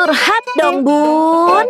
Curhat 0.00 0.44
dong 0.56 0.80
bun 0.80 1.68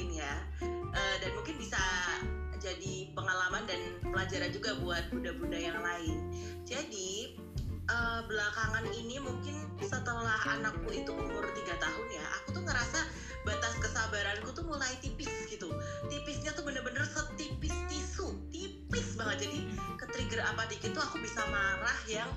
mungkin 0.00 0.16
ya. 0.16 0.34
Eh, 0.96 1.16
dan 1.20 1.30
mungkin 1.36 1.60
bisa 1.60 1.80
jadi 2.56 3.12
pengalaman 3.12 3.68
dan 3.68 4.00
pelajaran 4.00 4.48
juga 4.48 4.80
buat 4.80 5.04
bunda-bunda 5.12 5.60
yang 5.60 5.76
lain. 5.76 6.32
Jadi 6.64 7.36
eh, 7.84 8.20
belakangan 8.24 8.88
ini 8.96 9.20
mungkin 9.20 9.60
setelah 9.84 10.40
anakku 10.56 10.88
itu 10.88 11.12
umur 11.12 11.44
3 11.52 11.76
tahun 11.76 12.06
ya 12.16 12.24
aku 12.40 12.48
tuh 12.56 12.64
ngerasa 12.64 13.00
batas 13.44 13.76
kesabaranku 13.76 14.56
tuh 14.56 14.64
mulai 14.64 14.96
tipis 15.04 15.28
gitu. 15.52 15.68
Tipisnya 16.08 16.56
tuh 16.56 16.64
bener-bener 16.64 17.04
setipis 17.04 17.76
tisu 17.92 18.32
tipis 18.48 19.20
banget. 19.20 19.52
Jadi 19.52 19.68
ke 20.00 20.08
trigger 20.16 20.40
apa 20.48 20.64
dikit 20.72 20.96
tuh 20.96 21.04
aku 21.04 21.20
bisa 21.20 21.44
marah 21.52 22.00
yang 22.08 22.32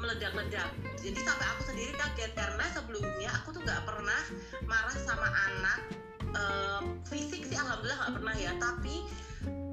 meledak-ledak. 0.00 0.72
Jadi 1.04 1.20
sampai 1.20 1.52
aku 1.52 1.68
sendiri 1.68 1.92
kaget 2.00 2.32
karena 2.32 2.64
sebelumnya 2.72 3.28
aku 3.44 3.52
tuh 3.52 3.60
nggak 3.60 3.84
pernah 3.84 4.20
marah 4.64 4.96
sama 5.04 5.28
anak 5.52 6.04
Eh, 6.34 6.80
fisik 7.06 7.46
sih 7.46 7.56
alhamdulillah 7.56 7.98
nggak 8.02 8.14
pernah 8.18 8.34
ya. 8.34 8.52
Tapi 8.58 8.94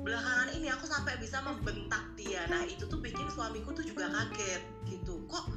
belakangan 0.02 0.50
ini 0.54 0.68
aku 0.70 0.86
sampai 0.86 1.18
bisa 1.18 1.42
membentak 1.42 2.04
dia. 2.14 2.46
Nah 2.50 2.62
itu 2.66 2.86
tuh 2.86 3.02
bikin 3.02 3.26
suamiku 3.34 3.74
tuh 3.74 3.86
juga 3.86 4.10
kaget 4.10 4.62
gitu. 4.86 5.26
Kok 5.26 5.50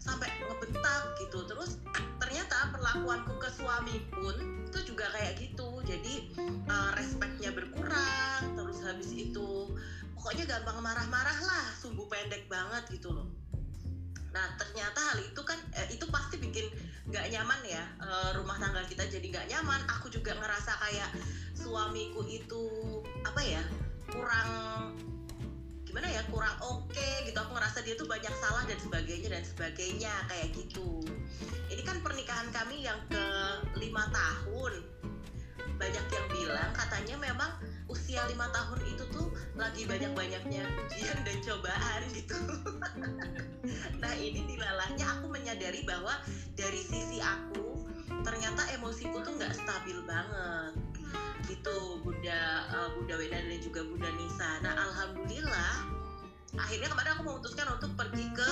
sampai 0.00 0.32
ngebentak 0.48 1.02
gitu. 1.20 1.44
Terus 1.44 1.80
ternyata 2.16 2.72
perlakuanku 2.72 3.36
ke 3.36 3.48
suami 3.52 4.00
pun 4.08 4.36
itu 4.64 4.78
juga 4.94 5.12
kayak 5.12 5.36
gitu. 5.36 5.84
Jadi 5.84 6.32
eh, 6.48 6.90
respectnya 6.96 7.52
berkurang 7.52 8.56
terus 8.56 8.80
habis 8.80 9.12
itu 9.12 9.68
pokoknya 10.16 10.48
gampang 10.48 10.80
marah-marah 10.80 11.38
lah. 11.44 11.66
Sumbu 11.76 12.08
pendek 12.08 12.48
banget 12.48 12.88
gitu 12.96 13.12
loh 13.12 13.35
nah 14.36 14.52
ternyata 14.60 15.00
hal 15.00 15.18
itu 15.24 15.40
kan 15.40 15.56
eh, 15.72 15.88
itu 15.96 16.04
pasti 16.12 16.36
bikin 16.36 16.68
nggak 17.08 17.32
nyaman 17.32 17.60
ya 17.64 17.80
eh, 18.04 18.30
rumah 18.36 18.60
tangga 18.60 18.84
kita 18.84 19.08
jadi 19.08 19.24
nggak 19.32 19.48
nyaman. 19.48 19.80
Aku 19.96 20.12
juga 20.12 20.36
ngerasa 20.36 20.76
kayak 20.76 21.08
suamiku 21.56 22.20
itu 22.28 22.68
apa 23.24 23.40
ya 23.40 23.64
kurang 24.12 24.50
gimana 25.88 26.12
ya 26.12 26.20
kurang 26.28 26.52
oke 26.60 27.08
gitu. 27.24 27.38
Aku 27.40 27.56
ngerasa 27.56 27.80
dia 27.80 27.96
tuh 27.96 28.04
banyak 28.04 28.34
salah 28.36 28.68
dan 28.68 28.76
sebagainya 28.76 29.32
dan 29.32 29.44
sebagainya 29.48 30.12
kayak 30.28 30.52
gitu. 30.52 31.00
Ini 31.72 31.80
kan 31.80 32.04
pernikahan 32.04 32.52
kami 32.52 32.84
yang 32.84 33.00
ke 33.08 33.24
lima 33.80 34.04
tahun. 34.12 34.84
Banyak 35.80 36.06
yang 36.12 36.26
bilang 36.28 36.70
katanya 36.76 37.16
memang 37.16 37.50
usia 37.86 38.22
lima 38.26 38.50
tahun 38.50 38.80
itu 38.82 39.04
tuh 39.14 39.30
lagi 39.54 39.86
banyak-banyaknya 39.86 40.62
ujian 40.66 41.18
dan 41.22 41.38
cobaan 41.42 42.02
gitu. 42.12 42.38
Nah 43.98 44.14
ini 44.14 44.46
dilalahnya 44.46 45.02
aku 45.18 45.26
menyadari 45.26 45.82
bahwa 45.82 46.14
dari 46.54 46.78
sisi 46.86 47.18
aku 47.18 47.82
ternyata 48.22 48.62
emosiku 48.78 49.18
tuh 49.26 49.34
nggak 49.34 49.54
stabil 49.58 49.98
banget. 50.06 50.72
Gitu 51.50 51.76
Bunda 52.02 52.66
eh, 52.70 52.88
Bunda 52.94 53.14
Wena 53.18 53.42
dan 53.42 53.58
juga 53.58 53.82
Bunda 53.82 54.10
Nisa. 54.14 54.62
Nah 54.62 54.74
alhamdulillah 54.86 55.74
akhirnya 56.54 56.88
kemarin 56.94 57.10
aku 57.18 57.22
memutuskan 57.26 57.66
untuk 57.74 57.90
pergi 57.98 58.26
ke 58.32 58.50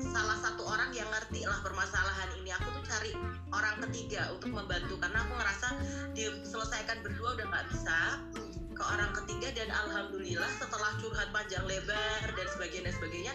salah 0.00 0.38
satu 0.42 0.66
orang 0.66 0.90
yang 0.90 1.06
ngerti 1.10 1.46
lah 1.46 1.58
permasalahan 1.62 2.30
ini. 2.42 2.50
Aku 2.50 2.68
tuh 2.74 2.84
cari 2.86 3.14
orang 3.54 3.78
ketiga 3.86 4.34
untuk 4.34 4.50
membantu 4.50 4.98
karena 4.98 5.22
aku 5.22 5.32
ngerasa 5.38 5.68
diselesaikan 6.18 6.98
berdua 7.06 7.38
udah 7.38 7.46
nggak 7.46 7.66
bisa 7.70 7.98
ke 8.74 8.82
orang 8.82 9.12
ketiga 9.22 9.54
dan 9.54 9.70
alhamdulillah 9.70 10.50
setelah 10.58 10.90
curhat 10.98 11.30
panjang 11.30 11.62
lebar 11.62 12.26
dan 12.34 12.46
sebagainya 12.50 12.90
sebagainya 12.90 13.32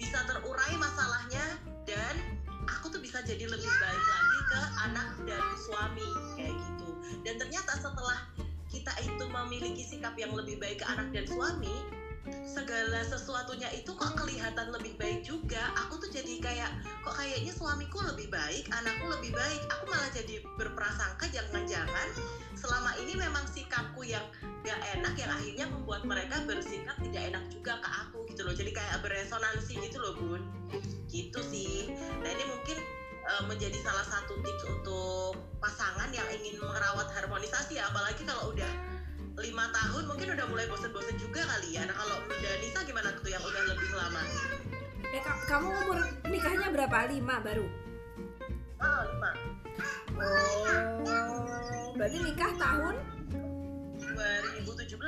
bisa 0.00 0.24
terurai 0.24 0.72
masalahnya 0.80 1.44
dan 1.84 2.16
aku 2.64 2.88
tuh 2.88 3.00
bisa 3.04 3.20
jadi 3.20 3.44
lebih 3.44 3.68
baik 3.68 4.04
lagi 4.08 4.38
ke 4.48 4.60
anak 4.88 5.08
dan 5.28 5.42
suami 5.68 6.08
kayak 6.40 6.56
gitu. 6.56 6.88
Dan 7.28 7.36
ternyata 7.36 7.76
setelah 7.76 8.24
kita 8.72 8.92
itu 9.04 9.24
memiliki 9.28 9.84
sikap 9.84 10.16
yang 10.16 10.32
lebih 10.32 10.56
baik 10.56 10.80
ke 10.80 10.86
anak 10.88 11.12
dan 11.12 11.28
suami 11.28 12.03
segala 12.48 13.04
sesuatunya 13.04 13.68
itu 13.76 13.92
kok 13.92 14.16
kelihatan 14.16 14.72
lebih 14.72 14.96
baik 14.96 15.20
juga 15.20 15.60
aku 15.76 16.00
tuh 16.00 16.08
jadi 16.08 16.40
kayak 16.40 16.70
kok 17.04 17.14
kayaknya 17.20 17.52
suamiku 17.52 18.00
lebih 18.00 18.32
baik 18.32 18.64
anakku 18.72 19.04
lebih 19.12 19.32
baik. 19.36 19.60
Aku 19.68 19.84
malah 19.88 20.10
jadi 20.12 20.40
berprasangka 20.56 21.28
jangan-jangan 21.28 22.08
selama 22.56 22.96
ini 23.02 23.12
memang 23.18 23.44
sikapku 23.50 24.06
yang 24.06 24.24
gak 24.64 24.80
enak 24.96 25.12
yang 25.20 25.28
akhirnya 25.28 25.66
membuat 25.68 26.08
mereka 26.08 26.40
bersikap 26.48 26.96
tidak 27.04 27.34
enak 27.34 27.44
juga 27.52 27.76
ke 27.84 27.90
aku 27.90 28.18
gitu 28.32 28.40
loh. 28.48 28.54
Jadi 28.56 28.70
kayak 28.72 29.04
beresonansi 29.04 29.74
gitu 29.84 29.98
loh 30.00 30.16
bun. 30.16 30.42
Gitu 31.12 31.40
sih. 31.44 31.92
Nah 32.24 32.30
ini 32.32 32.44
mungkin 32.48 32.78
eh, 33.24 33.42
menjadi 33.44 33.78
salah 33.84 34.06
satu 34.08 34.40
tips 34.40 34.64
untuk 34.64 35.36
pasangan 35.60 36.08
yang 36.12 36.26
ingin 36.32 36.56
merawat 36.60 37.08
harmonisasi 37.12 37.80
ya 37.80 37.88
apalagi 37.88 38.24
kalau 38.24 38.52
udah 38.52 38.93
lima 39.36 39.66
tahun 39.68 40.02
mungkin 40.06 40.28
udah 40.30 40.46
mulai 40.46 40.66
bosen-bosen 40.66 41.16
juga 41.16 41.42
kali 41.44 41.74
ya 41.74 41.82
nah 41.84 41.94
kalau 41.94 42.22
Bunda 42.24 42.50
Nisa 42.58 42.80
gimana 42.82 43.08
tuh 43.12 43.26
yang 43.26 43.42
udah 43.42 43.62
lebih 43.66 43.90
lama 43.92 44.22
Eh 45.06 45.20
ka- 45.20 45.42
kamu 45.46 45.68
umur 45.80 45.98
nikahnya 46.26 46.68
berapa? 46.70 46.98
Lima 47.06 47.38
baru? 47.38 47.66
oh 48.76 49.00
lima 49.06 49.30
Oh 50.14 50.66
Berarti 51.94 52.18
nikah 52.20 52.52
tahun? 52.56 52.94
2017 54.00 54.98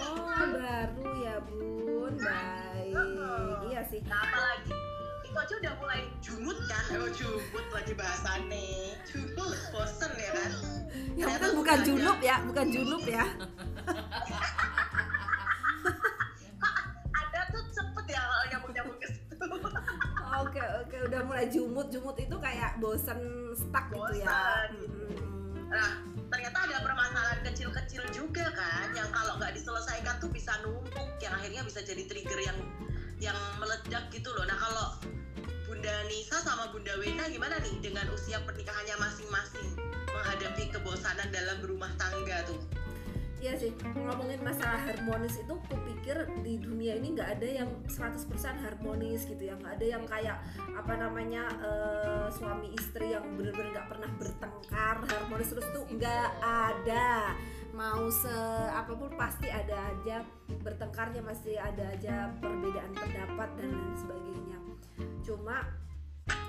Oh 0.00 0.16
baru 0.50 1.08
ya 1.18 1.36
bun 1.42 2.14
Baik 2.16 2.73
kan? 6.74 6.98
Oh 6.98 7.10
jumut 7.14 7.66
lagi 7.70 7.92
bahasannya 7.94 8.98
jumut 9.06 9.58
bosen 9.70 10.12
ya 10.18 10.30
kan? 10.34 10.50
Ya 11.14 11.26
bukan 11.30 11.50
bukan 11.58 11.78
junub 11.86 12.18
ya 12.18 12.36
Bukan 12.42 12.66
junub 12.74 13.02
ya. 13.06 13.24
Ada 17.14 17.40
tuh 17.54 17.62
cepet 17.70 18.06
ya 18.10 18.20
kalau 18.22 18.44
nyambung-nyambung 18.50 18.98
ke 18.98 19.08
situ. 19.10 19.46
Oke 20.34 20.62
oke 20.82 20.96
udah 21.06 21.20
mulai 21.22 21.46
jumut 21.46 21.86
Jumut 21.94 22.16
itu 22.18 22.36
kayak 22.42 22.78
bosen 22.82 23.20
stuck 23.54 23.86
gitu 23.94 24.18
ya. 24.18 24.26
Bosan. 24.26 24.70
Mm-mm. 24.74 25.14
Nah, 25.70 25.90
ternyata 26.30 26.58
ada 26.70 26.78
permasalahan 26.82 27.40
kecil-kecil 27.50 28.02
juga 28.14 28.46
kan 28.54 28.94
yang 28.94 29.10
kalau 29.10 29.38
nggak 29.38 29.54
diselesaikan 29.58 30.18
tuh 30.22 30.30
bisa 30.30 30.54
numpuk 30.62 31.10
yang 31.18 31.34
akhirnya 31.34 31.62
bisa 31.66 31.82
jadi 31.82 32.06
trigger 32.06 32.40
yang 32.42 32.58
yang 33.22 33.38
meledak 33.58 34.10
gitu 34.10 34.30
loh. 34.34 34.46
Nah, 34.46 34.58
kalau 34.58 34.86
Bunda 35.84 36.08
Nisa 36.08 36.40
sama 36.40 36.72
Bunda 36.72 36.96
Wena 36.96 37.28
gimana 37.28 37.60
nih 37.60 37.76
dengan 37.76 38.08
usia 38.08 38.40
pernikahannya 38.40 38.96
masing-masing 39.04 39.68
menghadapi 40.16 40.72
kebosanan 40.72 41.28
dalam 41.28 41.60
berumah 41.60 41.92
tangga 42.00 42.40
tuh? 42.48 42.56
Iya 43.36 43.52
sih, 43.60 43.76
ngomongin 43.92 44.40
masalah 44.40 44.80
harmonis 44.80 45.44
itu 45.44 45.52
kupikir 45.68 46.24
di 46.40 46.56
dunia 46.56 46.96
ini 46.96 47.12
nggak 47.12 47.36
ada 47.36 47.48
yang 47.60 47.68
100% 47.84 48.16
harmonis 48.64 49.28
gitu 49.28 49.44
ya. 49.44 49.60
Nggak 49.60 49.76
ada 49.76 49.84
yang 49.84 50.04
kayak 50.08 50.40
apa 50.72 50.92
namanya 50.96 51.52
eh, 51.60 52.32
suami 52.32 52.72
istri 52.80 53.12
yang 53.12 53.36
bener-bener 53.36 53.76
nggak 53.76 53.88
pernah 53.92 54.08
bertengkar 54.16 55.04
harmonis 55.04 55.52
terus 55.52 55.68
tuh 55.68 55.84
nggak 55.84 56.28
ada. 56.40 57.36
Mau 57.76 58.08
se 58.08 58.32
apa 58.72 58.96
pun 58.96 59.12
pasti 59.20 59.52
ada 59.52 59.92
aja 59.92 60.24
bertengkarnya 60.48 61.20
masih 61.20 61.60
ada 61.60 61.92
aja 61.92 62.32
perbedaan 62.40 62.96
pendapat 62.96 63.52
dan 63.60 63.68
lain 63.68 63.96
sebagainya 64.00 64.44
cuma 65.24 65.64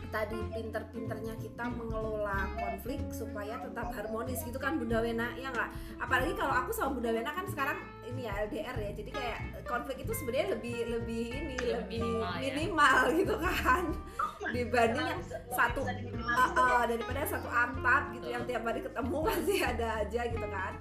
tadi 0.07 0.39
pinter-pinternya 0.55 1.35
kita 1.43 1.67
mengelola 1.75 2.47
konflik 2.55 3.03
supaya 3.11 3.59
tetap 3.59 3.91
harmonis 3.91 4.39
gitu 4.47 4.55
kan 4.55 4.79
Bunda 4.79 5.03
Wena 5.03 5.35
ya 5.35 5.51
nggak? 5.51 5.69
Apalagi 5.99 6.31
kalau 6.39 6.55
aku 6.55 6.71
sama 6.71 6.95
Bunda 6.95 7.11
Wena 7.11 7.35
kan 7.35 7.43
sekarang 7.51 7.83
ini 8.07 8.23
ya 8.23 8.47
LDR 8.47 8.77
ya 8.79 8.91
jadi 8.95 9.11
kayak 9.11 9.39
konflik 9.67 9.99
itu 10.07 10.15
sebenarnya 10.15 10.55
lebih 10.55 10.77
lebih 10.87 11.23
ini 11.35 11.55
Lebih 11.59 11.67
lebih 11.67 11.99
minimal 11.99 12.31
ya. 12.31 12.39
minimal 12.47 12.99
gitu 13.19 13.35
kan. 13.43 13.83
Dibanding 14.45 15.05
yang 15.09 15.21
satu 15.51 15.79
uh, 15.83 16.49
uh, 16.53 16.83
daripada 16.87 17.21
satu 17.27 17.49
atap 17.51 18.03
gitu 18.15 18.27
yang 18.31 18.43
tiap 18.47 18.63
hari 18.63 18.79
ketemu 18.85 19.17
pasti 19.27 19.55
ada 19.59 19.87
aja 20.05 20.21
gitu 20.31 20.47
kan. 20.47 20.73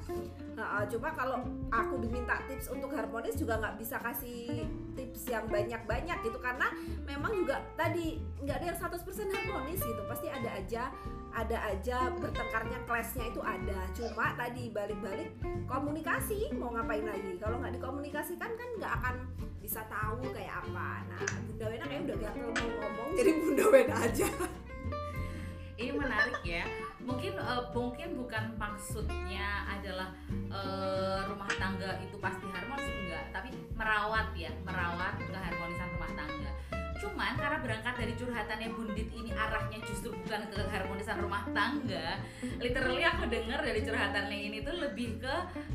Nah, 0.54 0.66
uh, 0.78 0.84
cuma 0.86 1.08
kalau 1.10 1.42
aku 1.74 1.94
diminta 1.98 2.38
tips 2.64 2.72
untuk 2.72 2.96
harmonis 2.96 3.36
juga 3.36 3.60
nggak 3.60 3.76
bisa 3.76 4.00
kasih 4.00 4.64
tips 4.96 5.28
yang 5.28 5.44
banyak-banyak 5.52 6.16
gitu. 6.24 6.40
Karena 6.40 6.72
memang 7.04 7.36
juga 7.36 7.60
tadi 7.76 8.16
nggak 8.40 8.56
ada 8.56 8.66
yang 8.72 8.78
100% 8.80 9.04
harmonis 9.36 9.80
gitu. 9.84 10.02
Pasti 10.08 10.32
ada 10.32 10.48
aja 10.48 10.88
ada 11.36 11.58
aja 11.68 12.08
bertengkarnya 12.16 12.80
clashnya 12.88 13.28
itu 13.28 13.44
ada. 13.44 13.84
Cuma 13.92 14.32
tadi 14.32 14.72
balik-balik 14.72 15.36
komunikasi 15.68 16.56
mau 16.56 16.72
ngapain 16.72 17.04
lagi? 17.04 17.36
Kalau 17.36 17.60
nggak 17.60 17.76
dikomunikasikan 17.76 18.50
kan 18.56 18.68
nggak 18.80 18.92
akan 18.96 19.14
bisa 19.60 19.84
tahu 19.84 20.24
kayak 20.32 20.64
apa. 20.64 21.04
Nah 21.04 21.20
Bunda 21.44 21.66
Wena 21.68 21.84
kayak 21.84 22.02
udah 22.08 22.16
gatel 22.16 22.48
mau 22.48 22.68
ngomong. 22.80 23.10
Jadi 23.12 23.30
Bunda 23.44 23.64
Wena 23.68 23.96
aja. 24.00 24.28
Ini 25.84 25.90
menarik 25.92 26.40
ya 26.48 26.64
mungkin 27.04 27.36
eh, 27.36 27.64
mungkin 27.70 28.08
bukan 28.16 28.44
maksudnya 28.56 29.68
adalah 29.68 30.08
eh, 30.32 31.20
rumah 31.28 31.50
tangga 31.60 32.00
itu 32.00 32.16
pasti 32.18 32.48
harmonis 32.48 32.88
enggak. 32.88 33.24
Tapi 33.30 33.48
merawat 33.76 34.32
ya 34.34 34.50
merawat 34.64 35.20
keharmonisan 35.20 35.88
rumah 35.94 36.12
tangga. 36.16 36.50
Cuman 36.98 37.32
karena 37.36 37.58
berangkat 37.60 37.94
dari 38.00 38.12
curhatannya 38.16 38.68
Bundit 38.72 39.08
ini 39.12 39.30
arahnya 39.36 39.78
justru 39.84 40.08
bukan 40.16 40.48
ke 40.48 40.56
keharmonisan 40.56 41.20
rumah 41.20 41.44
tangga 41.52 42.16
literally 42.62 43.04
aku 43.04 43.28
dengar 43.28 43.60
dari 43.60 43.84
curhatannya 43.84 44.38
ini 44.48 44.58
tuh 44.64 44.72
lebih 44.80 45.20
ke 45.20 45.34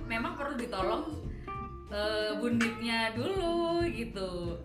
memang 0.10 0.34
perlu 0.34 0.58
ditolong 0.58 1.06
eh, 1.94 2.34
Bunditnya 2.42 3.14
dulu 3.14 3.86
gitu. 3.94 4.58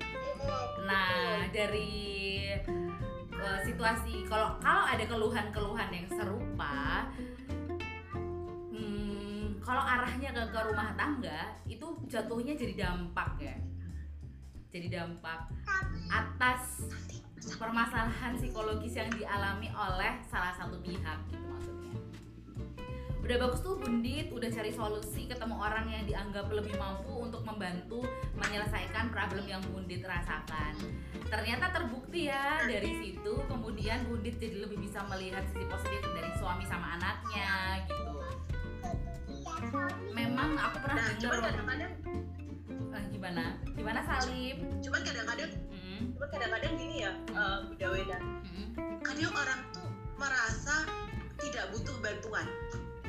Nah, 0.85 1.49
dari 1.53 2.05
eh, 3.45 3.61
situasi 3.69 4.25
kalau 4.25 4.57
kalau 4.59 4.83
ada 4.89 5.05
keluhan-keluhan 5.05 5.89
yang 5.93 6.07
serupa 6.09 7.07
hmm, 8.73 9.61
kalau 9.61 9.83
arahnya 9.85 10.33
ke, 10.33 10.43
ke 10.49 10.61
rumah 10.65 10.97
tangga 10.97 11.61
itu 11.69 11.87
jatuhnya 12.09 12.57
jadi 12.57 12.75
dampak 12.89 13.31
ya. 13.39 13.57
Jadi 14.75 14.91
dampak 14.91 15.55
atas 16.11 16.91
permasalahan 17.55 18.35
psikologis 18.35 18.99
yang 18.99 19.07
dialami 19.15 19.71
oleh 19.71 20.19
salah 20.27 20.51
satu 20.59 20.83
pihak 20.83 21.19
gitu 21.31 21.47
maksudnya. 21.47 21.74
Udah 23.25 23.41
bagus 23.41 23.65
tuh 23.65 23.81
Bundit, 23.81 24.29
udah 24.37 24.53
cari 24.53 24.69
solusi, 24.69 25.25
ketemu 25.25 25.57
orang 25.57 25.89
yang 25.89 26.05
dianggap 26.05 26.45
lebih 26.53 26.77
mampu 26.77 27.25
untuk 27.25 27.41
membantu 27.49 28.05
menyelesaikan 28.37 29.09
problem 29.09 29.49
yang 29.49 29.65
Bundit 29.73 30.05
rasakan. 30.05 30.77
Ternyata 31.33 31.73
terbukti 31.73 32.29
ya 32.29 32.61
dari 32.69 32.93
situ, 33.01 33.33
kemudian 33.49 34.05
Bundit 34.13 34.37
jadi 34.37 34.69
lebih 34.69 34.77
bisa 34.77 35.01
melihat 35.09 35.41
sisi 35.49 35.65
positif 35.65 36.05
dari 36.13 36.37
suami 36.37 36.69
sama 36.69 37.01
anaknya 37.01 37.81
gitu. 37.89 38.13
Memang 40.13 40.61
aku 40.61 40.77
pernah 40.85 41.09
Nah, 41.09 41.17
dengar 41.17 41.41
kadang-kadang, 41.49 41.93
Eh, 42.95 43.05
gimana? 43.09 43.45
Gimana 43.73 44.01
Salim? 44.05 44.57
cuman 44.85 45.01
kadang-kadang, 45.01 45.51
Hmm, 45.73 46.13
cuman 46.13 46.29
kadang-kadang 46.29 46.73
gini 46.77 46.97
ya, 47.09 47.13
uh, 47.33 47.65
Bunda 47.73 47.89
hmm, 47.89 49.01
Kadang 49.01 49.33
orang 49.33 49.61
tuh 49.73 49.89
merasa 50.21 50.85
tidak 51.41 51.73
butuh 51.73 51.97
bantuan, 52.05 52.47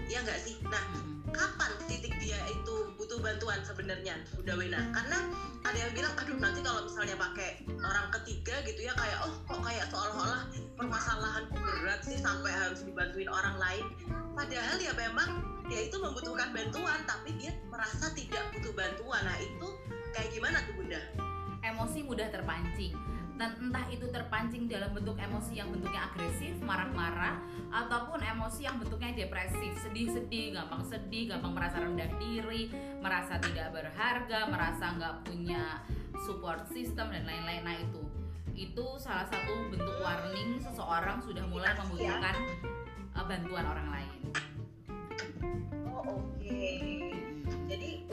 ya 0.10 0.20
nggak 0.22 0.40
sih? 0.42 0.56
Nah, 0.66 0.84
hmm. 0.94 1.34
kapan 1.34 1.72
titik 1.90 2.14
dia 2.22 2.38
itu 2.50 2.74
butuh 2.96 3.20
bantuan 3.22 3.60
sebenarnya 3.66 4.22
Bunda 4.34 4.54
Wena? 4.56 4.82
Karena 4.94 5.20
ada 5.66 5.78
yang 5.78 5.92
bilang, 5.98 6.14
aduh 6.18 6.38
nanti 6.38 6.60
kalau 6.62 6.86
misalnya 6.86 7.16
pakai 7.18 7.50
orang 7.82 8.08
ketiga 8.22 8.56
gitu 8.66 8.82
ya 8.86 8.94
kayak, 8.94 9.18
oh 9.26 9.34
kok 9.50 9.62
kayak 9.66 9.86
seolah-olah 9.90 10.42
permasalahanku 10.78 11.56
berat 11.58 12.02
sih 12.06 12.18
sampai 12.22 12.52
harus 12.54 12.86
dibantuin 12.86 13.30
orang 13.30 13.58
lain. 13.58 13.86
Padahal 14.38 14.78
ya 14.78 14.94
memang 14.94 15.42
dia 15.66 15.90
itu 15.90 15.98
membutuhkan 15.98 16.54
bantuan, 16.54 17.02
tapi 17.10 17.34
dia 17.42 17.54
merasa 17.68 18.14
tidak 18.14 18.46
butuh 18.54 18.74
bantuan. 18.78 19.22
Nah 19.26 19.38
itu 19.42 19.68
kayak 20.14 20.30
gimana 20.32 20.62
tuh 20.70 20.74
Bunda? 20.78 21.02
emosi 21.66 22.06
mudah 22.06 22.30
terpancing 22.30 22.94
dan 23.36 23.52
entah 23.60 23.84
itu 23.92 24.08
terpancing 24.08 24.72
dalam 24.72 24.96
bentuk 24.96 25.20
emosi 25.20 25.60
yang 25.60 25.68
bentuknya 25.68 26.08
agresif, 26.08 26.56
marah-marah 26.64 27.36
ataupun 27.68 28.24
emosi 28.24 28.64
yang 28.64 28.80
bentuknya 28.80 29.12
depresif, 29.12 29.76
sedih-sedih, 29.84 30.56
gampang 30.56 30.84
sedih, 30.88 31.36
gampang 31.36 31.52
merasa 31.52 31.84
rendah 31.84 32.08
diri, 32.16 32.72
merasa 33.04 33.36
tidak 33.44 33.76
berharga, 33.76 34.48
merasa 34.48 34.96
nggak 34.96 35.16
punya 35.28 35.84
support 36.24 36.64
system 36.72 37.12
dan 37.12 37.28
lain-lain. 37.28 37.64
Nah 37.68 37.76
itu 37.76 38.02
itu 38.56 38.86
salah 38.96 39.28
satu 39.28 39.68
bentuk 39.68 40.00
warning 40.00 40.56
seseorang 40.64 41.20
sudah 41.20 41.44
mulai 41.52 41.76
membutuhkan 41.76 42.36
uh, 43.12 43.26
bantuan 43.28 43.68
orang 43.68 43.88
lain. 43.92 44.12
Oh 45.92 46.24
oke. 46.24 46.40
Jadi 46.40 47.15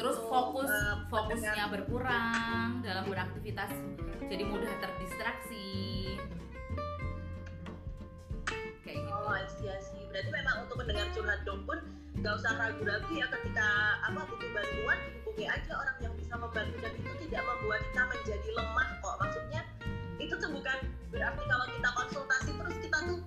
Terus 0.03 0.19
untuk, 0.19 0.35
fokus 0.35 0.67
eh, 0.67 0.97
fokusnya 1.07 1.71
berkurang 1.71 2.83
dalam 2.83 3.07
beraktivitas, 3.07 3.71
jadi 4.27 4.43
mudah 4.51 4.75
terdistraksi. 4.83 5.71
Kayak 8.83 8.99
gitu. 8.99 9.15
Oh, 9.15 9.39
see. 9.79 10.03
Berarti 10.11 10.31
memang 10.35 10.67
untuk 10.67 10.83
mendengar 10.83 11.07
curhat 11.15 11.47
dong 11.47 11.63
pun 11.63 11.79
nggak 12.19 12.35
usah 12.35 12.51
ragu-ragu 12.59 13.15
ya 13.15 13.31
ketika 13.31 13.69
apa 14.03 14.27
butuh 14.27 14.51
bantuan 14.51 14.99
hubungi 15.23 15.47
aja 15.47 15.73
orang 15.79 15.97
yang 16.03 16.15
bisa 16.19 16.35
membantu 16.35 16.77
dan 16.83 16.93
itu 16.99 17.11
tidak 17.23 17.43
membuat 17.47 17.81
kita 17.87 18.03
menjadi 18.11 18.49
lemah 18.59 18.89
kok. 18.99 19.17
Maksudnya 19.23 19.63
itu 20.19 20.35
tuh 20.35 20.51
bukan 20.51 20.79
berarti 21.15 21.43
kalau 21.47 21.67
kita 21.71 21.89
konsultasi 21.95 22.51
terus 22.59 22.77
kita 22.83 22.99
tuh 23.07 23.19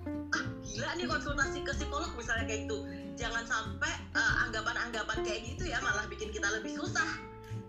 gila 0.76 0.92
nih 0.92 1.06
konsultasi 1.08 1.58
ke 1.64 1.72
psikolog 1.72 2.12
misalnya 2.14 2.44
kayak 2.44 2.68
gitu. 2.68 2.78
Jangan 3.16 3.44
sampai 3.48 3.92
eh, 4.12 4.34
anggapan-anggapan 4.44 5.18
kayak 5.24 5.40
gitu 5.48 5.64
ya 5.64 5.80
malah 5.80 6.04
bikin 6.06 6.28
kita 6.28 6.52
lebih 6.52 6.76
susah. 6.76 7.08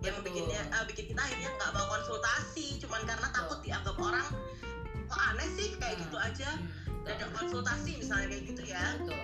Yang 0.04 0.28
bikinnya 0.28 0.62
eh, 0.68 0.84
bikin 0.86 1.16
kita 1.16 1.22
akhirnya 1.24 1.50
nggak 1.56 1.72
mau 1.72 1.88
konsultasi 1.90 2.78
cuman 2.78 3.02
karena 3.08 3.28
takut 3.32 3.60
dianggap 3.64 3.96
orang 3.96 4.28
kok 5.08 5.22
aneh 5.32 5.48
sih 5.56 5.72
kayak 5.80 5.96
Hmm. 5.96 6.04
gitu 6.04 6.18
aja 6.20 6.50
Hmm, 6.52 7.08
ada 7.08 7.26
konsultasi 7.32 7.92
misalnya 7.96 8.28
kayak 8.28 8.44
gitu 8.44 8.62
ya 8.68 8.84
Betul. 9.00 9.24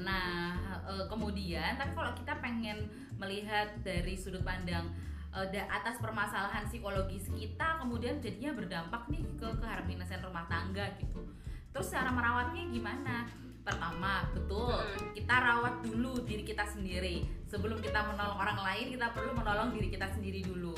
Nah, 0.00 0.50
eh, 0.84 1.04
kemudian 1.06 1.78
tapi 1.78 1.92
kalau 1.94 2.12
kita 2.12 2.34
pengen 2.40 2.90
melihat 3.14 3.70
dari 3.80 4.18
sudut 4.18 4.42
pandang 4.42 4.90
eh, 5.30 5.46
da- 5.48 5.70
atas 5.70 6.02
permasalahan 6.02 6.66
psikologis 6.66 7.30
kita 7.30 7.78
kemudian 7.78 8.18
jadinya 8.18 8.50
berdampak 8.50 9.06
nih 9.06 9.22
ke 9.38 9.46
keharmonisan 9.62 10.20
rumah 10.20 10.42
tangga 10.50 10.90
gitu. 10.98 11.22
Terus 11.70 11.88
cara 11.90 12.10
merawatnya 12.10 12.66
gimana? 12.66 13.26
Pertama, 13.60 14.26
betul, 14.34 14.74
Hmm. 14.74 15.14
kita 15.14 15.34
rawat 15.36 15.74
dulu 15.84 16.26
diri 16.26 16.42
kita 16.42 16.66
sendiri. 16.66 17.22
Sebelum 17.46 17.78
kita 17.78 18.02
menolong 18.02 18.38
orang 18.40 18.58
lain, 18.58 18.86
kita 18.98 19.14
perlu 19.14 19.30
menolong 19.36 19.70
diri 19.70 19.88
kita 19.92 20.10
sendiri 20.10 20.42
dulu. 20.42 20.74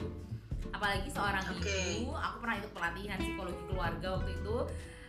Apalagi 0.72 1.08
seorang 1.08 1.44
Oke. 1.52 2.02
ibu, 2.02 2.12
aku 2.12 2.36
pernah 2.42 2.56
ikut 2.60 2.72
pelatihan 2.74 3.18
psikologi 3.20 3.62
keluarga 3.70 4.08
waktu 4.18 4.32
itu. 4.36 4.56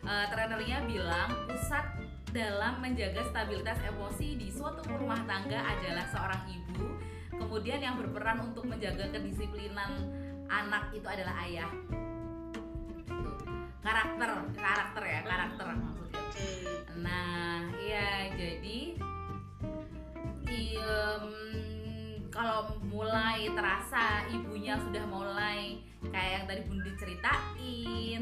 eh, 0.04 0.28
trenernya 0.28 0.84
bilang 0.84 1.32
pusat 1.48 1.96
dalam 2.36 2.84
menjaga 2.84 3.24
stabilitas 3.24 3.80
emosi 3.88 4.36
di 4.36 4.52
suatu 4.52 4.84
rumah 5.00 5.16
tangga 5.24 5.64
adalah 5.64 6.04
seorang 6.12 6.44
ibu. 6.52 7.00
Kemudian 7.32 7.80
yang 7.80 7.96
berperan 7.96 8.44
untuk 8.44 8.68
menjaga 8.68 9.08
kedisiplinan 9.16 10.12
anak 10.52 10.92
itu 10.92 11.08
adalah 11.08 11.40
ayah. 11.48 11.72
Karakter, 13.84 14.32
karakter 14.56 15.04
ya, 15.04 15.20
karakter 15.28 15.68
maksudnya. 15.76 16.16
oke 16.24 16.50
Nah, 17.04 17.68
ya 17.84 18.32
jadi 18.32 18.96
em, 20.80 21.26
kalau 22.32 22.80
mulai 22.88 23.52
terasa 23.52 24.24
ibunya 24.32 24.80
sudah 24.80 25.04
mulai 25.04 25.84
kayak 26.00 26.32
yang 26.32 26.46
tadi 26.48 26.62
Bundi 26.64 26.92
ceritain, 26.96 28.22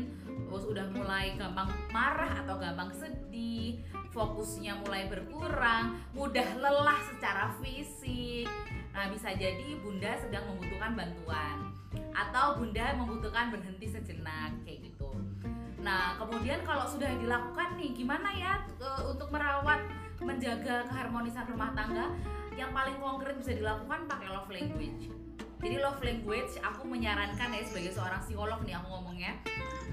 terus 0.50 0.66
udah 0.66 0.90
mulai 0.98 1.38
gampang 1.38 1.70
marah 1.94 2.42
atau 2.42 2.58
gampang 2.58 2.90
sedih, 2.98 3.86
fokusnya 4.10 4.82
mulai 4.82 5.06
berkurang, 5.14 6.02
mudah 6.18 6.58
lelah 6.58 7.06
secara 7.06 7.54
fisik. 7.62 8.50
Nah, 8.98 9.14
bisa 9.14 9.30
jadi 9.38 9.78
Bunda 9.78 10.18
sedang 10.18 10.50
membutuhkan 10.50 10.98
bantuan 10.98 11.70
atau 12.18 12.58
Bunda 12.58 12.98
membutuhkan 12.98 13.54
berhenti 13.54 13.86
sejenak. 13.94 14.41
Nah, 15.92 16.16
kemudian 16.16 16.64
kalau 16.64 16.88
sudah 16.88 17.12
dilakukan 17.20 17.76
nih, 17.76 17.92
gimana 17.92 18.32
ya 18.32 18.64
e, 18.80 18.88
untuk 19.12 19.28
merawat, 19.28 19.84
menjaga 20.24 20.88
keharmonisan 20.88 21.44
rumah 21.52 21.76
tangga? 21.76 22.16
Yang 22.56 22.72
paling 22.72 22.98
konkret 23.04 23.36
bisa 23.36 23.52
dilakukan 23.60 24.08
pakai 24.08 24.32
love 24.32 24.48
language. 24.48 25.12
Jadi 25.60 25.76
love 25.84 26.00
language, 26.00 26.56
aku 26.64 26.88
menyarankan 26.88 27.52
ya 27.52 27.64
sebagai 27.68 27.92
seorang 27.92 28.24
psikolog 28.24 28.64
nih 28.64 28.80
aku 28.80 28.88
ngomongnya, 28.88 29.36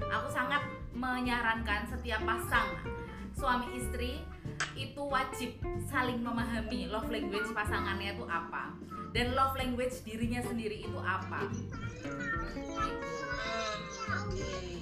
aku 0.07 0.31
sangat 0.31 0.63
menyarankan 0.95 1.83
setiap 1.91 2.23
pasang 2.23 2.79
suami 3.35 3.67
istri 3.75 4.23
itu 4.79 5.03
wajib 5.03 5.59
saling 5.83 6.23
memahami 6.23 6.87
love 6.87 7.11
language 7.11 7.51
pasangannya 7.51 8.15
itu 8.15 8.23
apa. 8.23 8.71
Dan 9.11 9.35
love 9.35 9.59
language 9.59 9.99
dirinya 10.07 10.39
sendiri 10.47 10.79
itu 10.79 10.99
apa. 11.03 11.43
Gitu. 11.51 11.75
Oke 14.09 14.79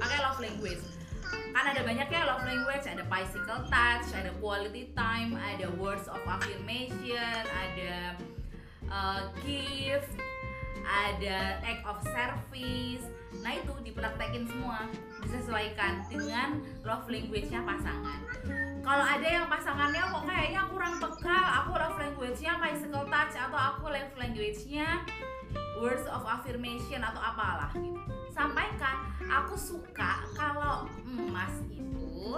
pakai 0.00 0.18
love 0.22 0.40
language. 0.40 0.84
Kan 1.26 1.64
ada 1.72 1.82
banyak 1.82 2.06
ya 2.12 2.22
love 2.28 2.44
language 2.44 2.84
ada 2.84 3.04
physical 3.08 3.58
touch 3.66 4.06
ada 4.12 4.30
quality 4.38 4.92
time 4.92 5.34
ada 5.34 5.72
words 5.80 6.06
of 6.06 6.20
affirmation 6.28 7.42
ada 7.48 8.14
uh, 8.92 9.20
gift 9.42 10.12
ada 10.86 11.58
act 11.66 11.82
of 11.82 11.98
service. 12.06 13.04
Nah 13.42 13.58
itu 13.58 13.74
dipraktekin 13.82 14.46
semua 14.46 14.86
disesuaikan 15.26 16.06
dengan 16.06 16.62
love 16.86 17.10
language-nya 17.10 17.66
pasangan. 17.66 18.22
Kalau 18.86 19.02
ada 19.02 19.26
yang 19.26 19.50
pasangannya 19.50 19.98
kok 19.98 20.24
kayaknya 20.30 20.62
kurang 20.70 20.94
peka 21.02 21.38
aku 21.62 21.74
love 21.74 21.98
language-nya 21.98 22.52
physical 22.62 23.04
touch 23.10 23.34
atau 23.34 23.58
aku 23.58 23.90
love 23.90 24.14
language-nya 24.14 25.02
words 25.78 26.04
of 26.08 26.24
affirmation 26.24 27.04
atau 27.04 27.20
apalah 27.20 27.70
gitu. 27.76 28.00
Sampaikan 28.32 29.08
aku 29.28 29.56
suka 29.56 30.24
kalau 30.36 30.88
emas 31.04 31.54
itu 31.72 32.36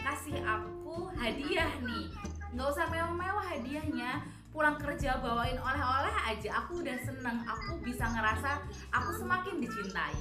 kasih 0.00 0.38
aku 0.42 1.10
hadiah 1.18 1.70
nih. 1.82 2.10
Nggak 2.54 2.68
usah 2.72 2.86
mewah-mewah 2.90 3.46
hadiahnya. 3.46 4.22
Pulang 4.56 4.80
kerja 4.80 5.20
bawain 5.20 5.60
oleh-oleh 5.60 6.14
aja 6.24 6.64
aku 6.64 6.80
udah 6.80 6.96
seneng. 7.04 7.44
Aku 7.44 7.76
bisa 7.84 8.08
ngerasa 8.08 8.64
aku 8.88 9.10
semakin 9.20 9.60
dicintai. 9.60 10.16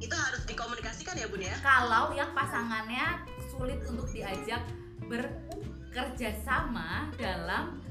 Itu 0.00 0.14
harus 0.14 0.46
dikomunikasikan 0.48 1.18
ya 1.18 1.28
bun 1.28 1.42
ya? 1.42 1.52
Kalau 1.60 2.14
yang 2.16 2.32
pasangannya 2.32 3.20
sulit 3.52 3.82
untuk 3.84 4.08
diajak 4.14 4.64
bekerja 5.04 6.38
sama 6.46 7.12
dalam 7.20 7.82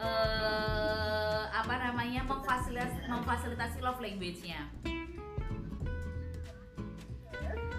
eh, 0.00 1.42
apa 1.52 1.74
namanya 1.76 2.24
memfasilitasi, 2.24 3.04
memfasilitasi 3.06 3.78
love 3.84 4.00
language-nya. 4.00 4.60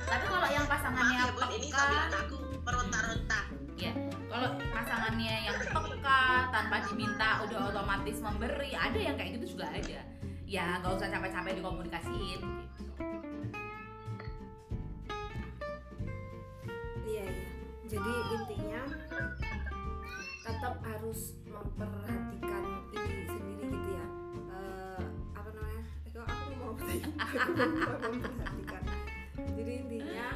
Tapi 0.02 0.26
kalau 0.28 0.50
yang 0.52 0.68
pasangannya 0.68 1.18
maaf 1.24 1.30
ya 1.32 1.36
bun 1.36 1.50
ini 1.56 1.68
peka, 1.72 1.78
sambilan 1.80 2.12
aku 2.20 2.38
meronta-ronta 2.62 3.42
ya 3.80 3.94
kalau 4.30 4.50
pasangannya 4.70 5.36
yang 5.50 5.58
peka 5.58 6.22
tanpa 6.54 6.78
diminta 6.86 7.30
udah 7.48 7.60
otomatis 7.74 8.18
memberi, 8.22 8.72
ada 8.76 9.00
yang 9.00 9.16
kayak 9.18 9.40
gitu 9.40 9.58
juga 9.58 9.72
ada. 9.74 10.02
Ya 10.46 10.78
nggak 10.84 11.00
usah 11.00 11.08
capek-capek 11.10 11.64
dikomunikasiin. 11.64 12.40
Gitu. 12.44 12.92
Iya 17.08 17.24
iya. 17.28 17.50
Jadi 17.88 18.14
intinya 18.36 18.82
tetap 20.62 20.78
harus 20.86 21.42
memperhatikan 21.50 22.64
ini 22.94 23.26
sendiri 23.26 23.66
gitu 23.74 23.98
ya. 23.98 24.06
Eh, 24.54 25.02
apa 25.34 25.50
namanya? 25.58 25.82
Eh, 26.06 26.22
aku 26.22 26.54
mau 26.54 26.78
memperhatikan. 28.14 28.84
Jadi 29.58 29.72
intinya 29.74 30.28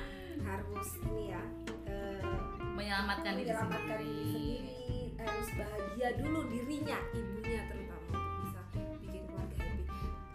harus 0.42 0.90
ini 1.06 1.30
ya. 1.30 1.44
eh, 1.86 2.26
Menyelamatkan 2.74 3.38
diri 3.38 3.54
menyelamatkan 3.54 4.02
diri 4.02 4.02
sendiri. 4.02 4.34
sendiri 4.34 4.74
harus 5.22 5.48
bahagia 5.54 6.10
dulu 6.18 6.40
dirinya 6.50 6.98
ibunya 7.14 7.62
terutama 7.70 8.10
untuk 8.10 8.26
bisa 8.42 8.60
bikin 8.98 9.22
keluarga 9.30 9.58
happy 9.62 9.86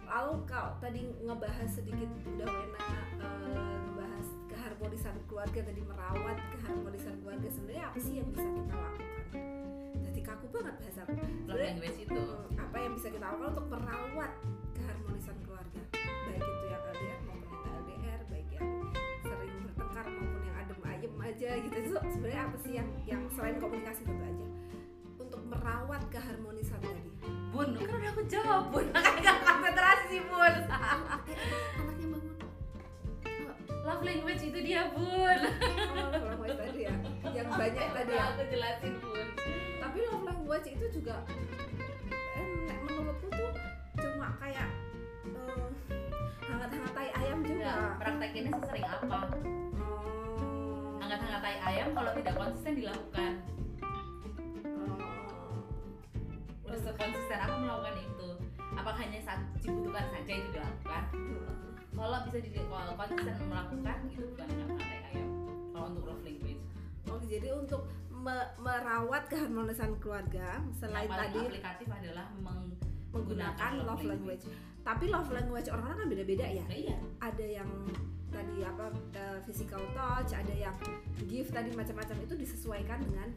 lalu 0.07 0.33
kau 0.47 0.69
tadi 0.79 1.01
ngebahas 1.19 1.67
sedikit 1.69 2.07
Bunda 2.23 2.47
Wena 2.47 2.80
keharmonisan 4.81 5.13
keluarga 5.29 5.61
tadi 5.61 5.81
merawat 5.85 6.37
keharmonisan 6.57 7.13
keluarga 7.21 7.47
sebenarnya 7.53 7.83
apa 7.85 7.97
sih 8.01 8.13
yang 8.17 8.27
bisa 8.33 8.49
kita 8.49 8.73
lakukan? 8.73 9.09
Jadi 10.09 10.19
kaku 10.25 10.45
banget 10.49 10.75
bahasa 10.81 11.01
language 11.53 11.99
itu. 12.01 12.17
hmm, 12.17 12.57
apa 12.57 12.77
yang 12.81 12.91
bisa 12.97 13.07
kita 13.13 13.25
lakukan 13.29 13.49
untuk 13.53 13.67
merawat 13.69 14.31
keharmonisan 14.73 15.37
keluarga? 15.45 15.81
Baik 16.01 16.41
itu 16.41 16.65
yang 16.65 16.81
LDR 16.81 17.21
maupun 17.29 17.57
yang 17.61 17.73
LDR 17.77 18.21
baik 18.25 18.47
yang 18.57 18.67
sering 19.21 19.53
bertengkar 19.69 20.05
maupun 20.09 20.41
yang 20.49 20.55
adem 20.57 20.79
ayem 20.89 21.13
aja 21.29 21.49
gitu. 21.61 21.75
Itu 21.77 21.97
sebenarnya 22.01 22.41
apa 22.49 22.57
sih 22.65 22.73
yang 22.73 22.89
yang 23.05 23.21
selain 23.37 23.61
komunikasi 23.61 24.01
tentu 24.01 24.23
aja 24.25 24.47
untuk 25.21 25.41
merawat 25.45 26.01
keharmonisan 26.09 26.81
tadi? 26.81 27.05
Bun, 27.53 27.77
kan 27.77 27.85
udah 27.85 28.09
aku 28.17 28.23
jawab 28.25 28.73
Bun. 28.73 28.89
Makanya 28.97 29.29
gak 29.29 29.37
konsentrasi 29.45 30.17
Bun. 30.25 30.55
Anaknya 31.77 32.00
Love 33.81 34.05
language 34.05 34.41
itu 34.45 34.59
dia 34.61 34.93
Bun. 34.93 35.39
Oh, 35.41 35.95
love 35.97 36.21
language 36.21 36.57
tadi 36.57 36.81
ya. 36.85 36.95
Yang 37.33 37.49
banyak 37.49 37.87
tadi 37.97 38.13
ya. 38.13 38.23
Aku 38.29 38.41
jelasin 38.45 38.93
Bun. 39.01 39.27
Tapi 39.81 39.97
love 40.05 40.25
language 40.25 40.67
itu 40.69 40.85
juga 41.01 41.25
eh, 42.37 42.77
menurutku 42.85 43.27
tuh 43.33 43.51
cuma 43.97 44.37
kayak 44.37 44.69
eh, 45.25 45.69
hangat-hangat 46.45 46.93
tai 46.93 47.09
ayam 47.09 47.39
juga. 47.41 47.73
Ya, 47.73 47.97
praktekinnya 47.97 48.51
sesering 48.61 48.85
apa? 48.85 49.19
Oh. 49.81 51.01
Hangat-hangat 51.01 51.41
tai 51.41 51.57
ayam 51.73 51.87
kalau 51.97 52.11
tidak 52.13 52.33
konsisten 52.37 52.73
dilakukan. 52.85 53.33
Oh. 54.77 55.57
Udah 56.69 56.79
sekonsisten 56.85 57.39
aku 57.41 57.55
melakukan 57.65 57.95
itu. 57.97 58.29
Apakah 58.77 59.01
hanya 59.01 59.19
saat 59.25 59.41
dibutuhkan 59.57 60.05
saja 60.13 60.31
itu 60.37 60.47
dilakukan 60.53 61.03
Kalau 62.01 62.17
bisa 62.25 62.37
di 62.41 62.49
kalau 62.57 62.93
konsisten 62.97 63.35
melakukan 63.45 63.97
itu 64.09 64.25
bukan 64.33 64.47
tai 64.81 64.99
ayam 65.13 65.29
Kalau 65.69 65.85
untuk 65.93 66.03
love 66.09 66.23
language 66.25 66.61
Oke, 67.05 67.25
jadi 67.29 67.47
untuk 67.53 67.81
me- 68.09 68.51
merawat 68.57 69.23
keharmonisan 69.29 70.01
keluarga 70.01 70.65
selain 70.73 71.05
Yang 71.05 71.13
paling 71.13 71.29
tadi 71.29 71.39
aplikatif 71.45 71.87
adalah 71.93 72.25
meng- 72.41 72.77
menggunakan 73.11 73.71
love 73.83 74.05
language. 74.07 74.43
Tapi 74.81 75.05
love 75.11 75.29
language 75.29 75.67
orang-orang 75.69 75.97
kan 75.99 76.07
beda-beda 76.09 76.45
ya. 76.47 76.63
Nah, 76.65 76.77
iya 76.79 76.97
Ada 77.19 77.45
yang 77.61 77.69
tadi 78.31 78.63
apa 78.63 78.85
uh, 78.95 79.37
physical 79.43 79.83
touch, 79.91 80.31
ada 80.31 80.55
yang 80.55 80.71
gift 81.27 81.51
tadi 81.51 81.69
macam-macam 81.75 82.15
itu 82.23 82.33
disesuaikan 82.39 83.03
dengan 83.03 83.27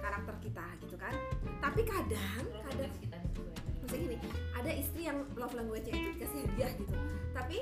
karakter 0.00 0.34
kita 0.40 0.64
gitu 0.80 0.96
kan. 0.96 1.12
Tapi 1.60 1.84
kadang 1.84 2.42
Love 2.48 2.64
kadang 2.72 2.90
language 3.12 3.60
maksudnya 3.90 4.06
gini, 4.06 4.18
ada 4.54 4.70
istri 4.70 5.02
yang 5.02 5.18
love 5.34 5.50
language-nya 5.50 5.92
itu 5.98 6.10
dikasih 6.16 6.38
hadiah 6.46 6.72
gitu. 6.78 6.94
Tapi 7.34 7.58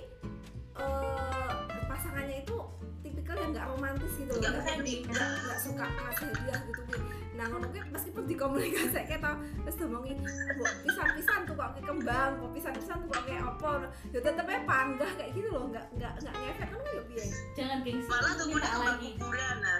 eh, 0.78 1.52
pasangannya 1.86 2.36
itu 2.42 2.56
tipikal 3.00 3.36
yang 3.36 3.50
nggak 3.52 3.66
romantis 3.68 4.12
gitu 4.14 4.32
loh. 4.32 4.50
Nggak 4.50 5.58
suka 5.58 5.84
ngasih 5.86 6.26
hadiah 6.30 6.60
gitu 6.66 6.82
Pi. 6.86 6.98
nah 7.38 7.46
ngono 7.46 7.70
kuwi 7.70 7.86
meskipun 7.94 8.26
dikomunikasi 8.26 8.98
kayak 9.06 9.22
tau 9.22 9.38
terus 9.62 9.78
ngomongi 9.78 10.10
"Mbok, 10.18 10.72
pisan-pisan 10.82 11.40
tuh 11.46 11.54
kok 11.54 11.70
kayak 11.70 11.86
kembang 11.86 12.30
kok 12.34 12.50
pisan-pisan 12.50 12.96
tuh 12.98 13.08
kok 13.14 13.22
kayak 13.30 13.42
apa? 13.46 13.70
Ya 14.10 14.18
tetep 14.18 14.42
aja 14.42 14.60
panggah 14.66 15.10
kayak 15.14 15.30
gitu 15.38 15.48
loh 15.54 15.64
nggak 15.70 15.86
nggak 15.94 16.12
nggak 16.18 16.34
ngefek 16.34 16.66
kan 16.66 16.80
ya 16.82 17.02
piye 17.06 17.24
Jangan 17.54 17.78
gengsi 17.86 18.08
malah 18.10 18.32
tuh 18.34 18.46
minta 18.50 18.58
udah 18.58 18.74
lagi. 18.82 19.08
kuburan 19.14 19.56
nah 19.62 19.78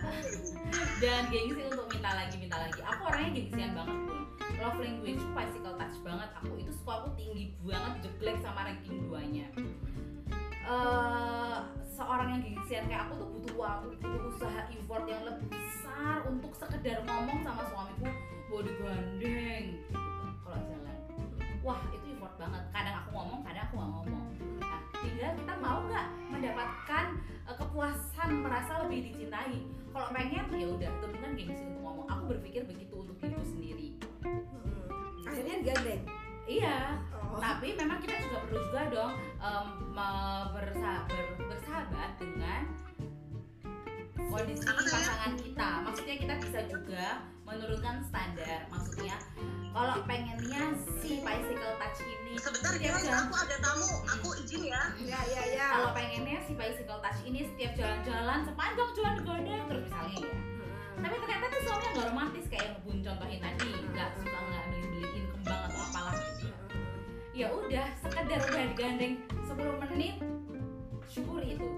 dan 1.03 1.23
gengsi 1.35 1.61
untuk 1.67 1.87
minta 1.91 2.11
lagi 2.15 2.37
minta 2.39 2.57
lagi. 2.63 2.81
Aku 2.81 3.01
orangnya 3.11 3.31
gengsian 3.35 3.71
banget 3.75 3.97
pun 4.07 4.19
love 4.59 4.79
language 4.79 5.23
physical 5.35 5.75
touch 5.75 5.97
banget. 6.07 6.31
Aku 6.39 6.53
itu 6.55 6.71
suka 6.71 6.93
aku 6.95 7.09
tinggi 7.19 7.45
banget 7.59 7.93
jeblek 8.07 8.37
sama 8.39 8.71
ranking 8.71 9.03
duanya 9.03 9.47
eh 10.69 11.59
seorang 11.89 12.29
yang 12.37 12.43
gengsian 12.45 12.85
kayak 12.87 13.09
aku 13.09 13.25
tuh 13.25 13.29
butuh 13.33 13.55
waktu 13.57 13.87
butuh 13.99 14.23
usaha 14.31 14.61
effort 14.71 15.05
yang 15.09 15.23
lebih 15.25 15.49
besar 15.51 16.23
untuk 16.29 16.53
sekedar 16.55 17.03
ngomong 17.09 17.41
sama 17.43 17.63
suamiku 17.73 18.09
mau 18.49 18.61
digandeng 18.61 19.65
gitu 19.81 19.97
kalau 20.45 20.61
jalan 20.69 20.99
wah 21.63 21.81
itu 21.93 22.17
effort 22.17 22.35
banget. 22.41 22.63
Kadang 22.73 22.95
aku 23.05 23.09
ngomong 23.13 23.41
kadang 23.45 23.65
aku 23.69 23.75
nggak 23.77 23.91
ngomong. 23.93 24.25
Nah 24.63 24.81
tinggal 25.05 25.33
kita 25.37 25.55
mau 25.61 25.79
nggak 25.85 26.07
mendapatkan 26.33 27.07
eh, 27.45 27.57
kepuasan 27.57 28.31
merasa 28.41 28.73
lebih 28.87 28.99
dicintai. 29.13 29.59
Kalau 29.93 30.09
pengen 30.15 30.45
ya 30.55 30.69
udah 30.69 30.91
kan 31.21 31.33
gengsi 31.37 31.65
untuk 31.69 31.83
ngomong. 31.85 32.07
Aku 32.09 32.23
berpikir 32.37 32.65
begitu 32.65 32.95
untuk 33.05 33.17
diriku 33.21 33.45
sendiri. 33.45 33.89
Akhirnya 35.29 35.55
digandeng? 35.61 36.03
Iya. 36.49 36.97
Tapi 37.39 37.69
memang 37.75 37.99
kita 37.99 38.15
juga 38.21 38.39
perlu 38.43 38.61
juga 38.67 38.83
dong 38.91 39.13
em, 39.39 39.67
me- 39.91 40.47
bersa- 40.53 41.05
ber- 41.07 41.37
bersahabat 41.47 42.11
dengan 42.19 42.63
kondisi 44.29 44.65
ya? 44.67 44.75
pasangan 44.75 45.33
kita. 45.39 45.69
Maksudnya 45.83 46.17
kita 46.19 46.35
bisa 46.43 46.61
juga 46.69 47.05
menurunkan 47.49 48.05
standar. 48.05 48.61
Maksudnya 48.69 49.17
kalau 49.71 49.97
pengennya 50.05 50.63
si 51.01 51.23
physical 51.23 51.73
touch 51.79 52.01
ini 52.03 52.33
sebentar 52.37 52.73
jalan 52.77 53.05
aku 53.25 53.35
ada 53.39 53.57
tamu. 53.63 53.91
Aku 54.19 54.29
izin 54.45 54.63
ya. 54.69 54.83
Ya 55.01 55.21
ya 55.25 55.43
ya. 55.49 55.67
Kalau 55.73 55.91
pengennya 55.93 56.39
si 56.45 56.53
bicycle 56.53 57.01
touch 57.01 57.21
ini 57.25 57.47
setiap 57.47 57.73
jalan-jalan 57.79 58.39
sepanjang 58.45 58.91
jalan 58.93 59.15
digandeng 59.17 59.63
terus 59.69 59.83
misalnya 59.89 60.19
ya. 60.19 60.35
Hmm. 60.99 61.07
tapi 61.07 61.15
ternyata 61.23 61.45
tuh 61.47 61.61
suaminya 61.63 61.91
nggak 61.95 62.07
romantis 62.11 62.47
kayak 62.51 62.65
yang 62.67 62.77
bun 62.83 62.99
contohin 63.01 63.39
tadi. 63.39 63.71
Nggak 63.95 64.09
suka 64.19 64.39
ya 67.39 67.47
udah 67.55 67.87
sekedar 68.03 68.43
udah 68.51 68.65
digandeng 68.75 69.15
10 69.47 69.55
menit 69.87 70.19
syukuri 71.07 71.55
itu. 71.55 71.69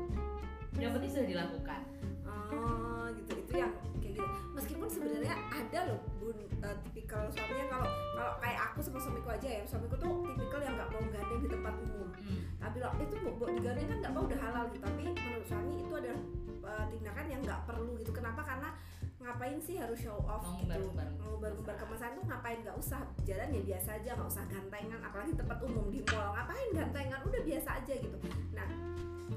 Yang 0.80 0.90
penting 0.96 1.10
sudah 1.12 1.28
dilakukan. 1.28 1.80
Oh 2.24 3.04
gitu 3.12 3.32
itu 3.44 3.52
ya. 3.60 3.68
Kayak 4.00 4.12
gitu. 4.16 4.24
Meskipun 4.56 4.88
sebenarnya 4.88 5.36
ada 5.52 5.78
loh 5.92 6.00
bun 6.16 6.32
uh, 6.64 6.76
tipikal 6.88 7.28
suaminya 7.28 7.76
kalau 7.76 7.88
kalau 8.16 8.32
kayak 8.40 8.60
aku 8.72 8.78
sama 8.80 8.98
suamiku 9.04 9.28
aja 9.36 9.48
ya 9.60 9.62
suamiku 9.68 10.00
tuh 10.00 10.24
tipikal 10.32 10.60
yang 10.64 10.74
nggak 10.80 10.88
mau 10.96 11.02
gandeng 11.12 11.40
di 11.44 11.48
tempat 11.52 11.74
umum. 11.84 12.08
Hmm. 12.20 12.40
tapi 12.60 12.76
loh 12.80 12.92
itu 12.96 13.14
mau 13.20 13.48
digandeng 13.52 13.86
kan 13.92 13.98
nggak 14.00 14.12
mau 14.16 14.22
udah 14.24 14.40
halal 14.40 14.64
gitu. 14.72 14.80
Tapi 14.80 15.02
menurut 15.12 15.44
suami 15.44 15.72
itu 15.76 15.92
adalah 15.92 16.22
uh, 16.64 16.84
tindakan 16.88 17.26
yang 17.28 17.40
nggak 17.44 17.60
perlu 17.68 17.92
gitu. 18.00 18.12
Kenapa? 18.16 18.40
Karena 18.48 18.72
ngapain 19.20 19.60
sih 19.60 19.76
harus 19.76 20.00
show 20.00 20.16
off 20.24 20.40
Mau 20.40 20.56
gitu? 20.56 20.64
ngumbar-ngumbar. 20.64 21.08
Ngumbar-ngumbar 21.20 21.76
kemasan 21.76 22.16
tuh 22.16 22.24
ngapain? 22.24 22.58
Nggak 22.64 22.76
usah 22.80 23.00
jalan 23.28 23.48
ya 23.52 23.60
biasa 23.68 23.88
aja 24.00 24.10
nggak 24.16 24.30
usah 24.32 24.44
gantengan 24.48 25.00
apalagi 25.04 25.32
tempat 25.36 25.58
umum 25.60 25.86
di 25.92 26.00
mall. 26.08 26.32
Ngapain 26.32 26.68
gantengan? 26.72 27.20
Udah 27.28 27.40
biasa 27.44 27.68
aja 27.84 27.94
gitu. 28.00 28.16
Nah 28.56 28.68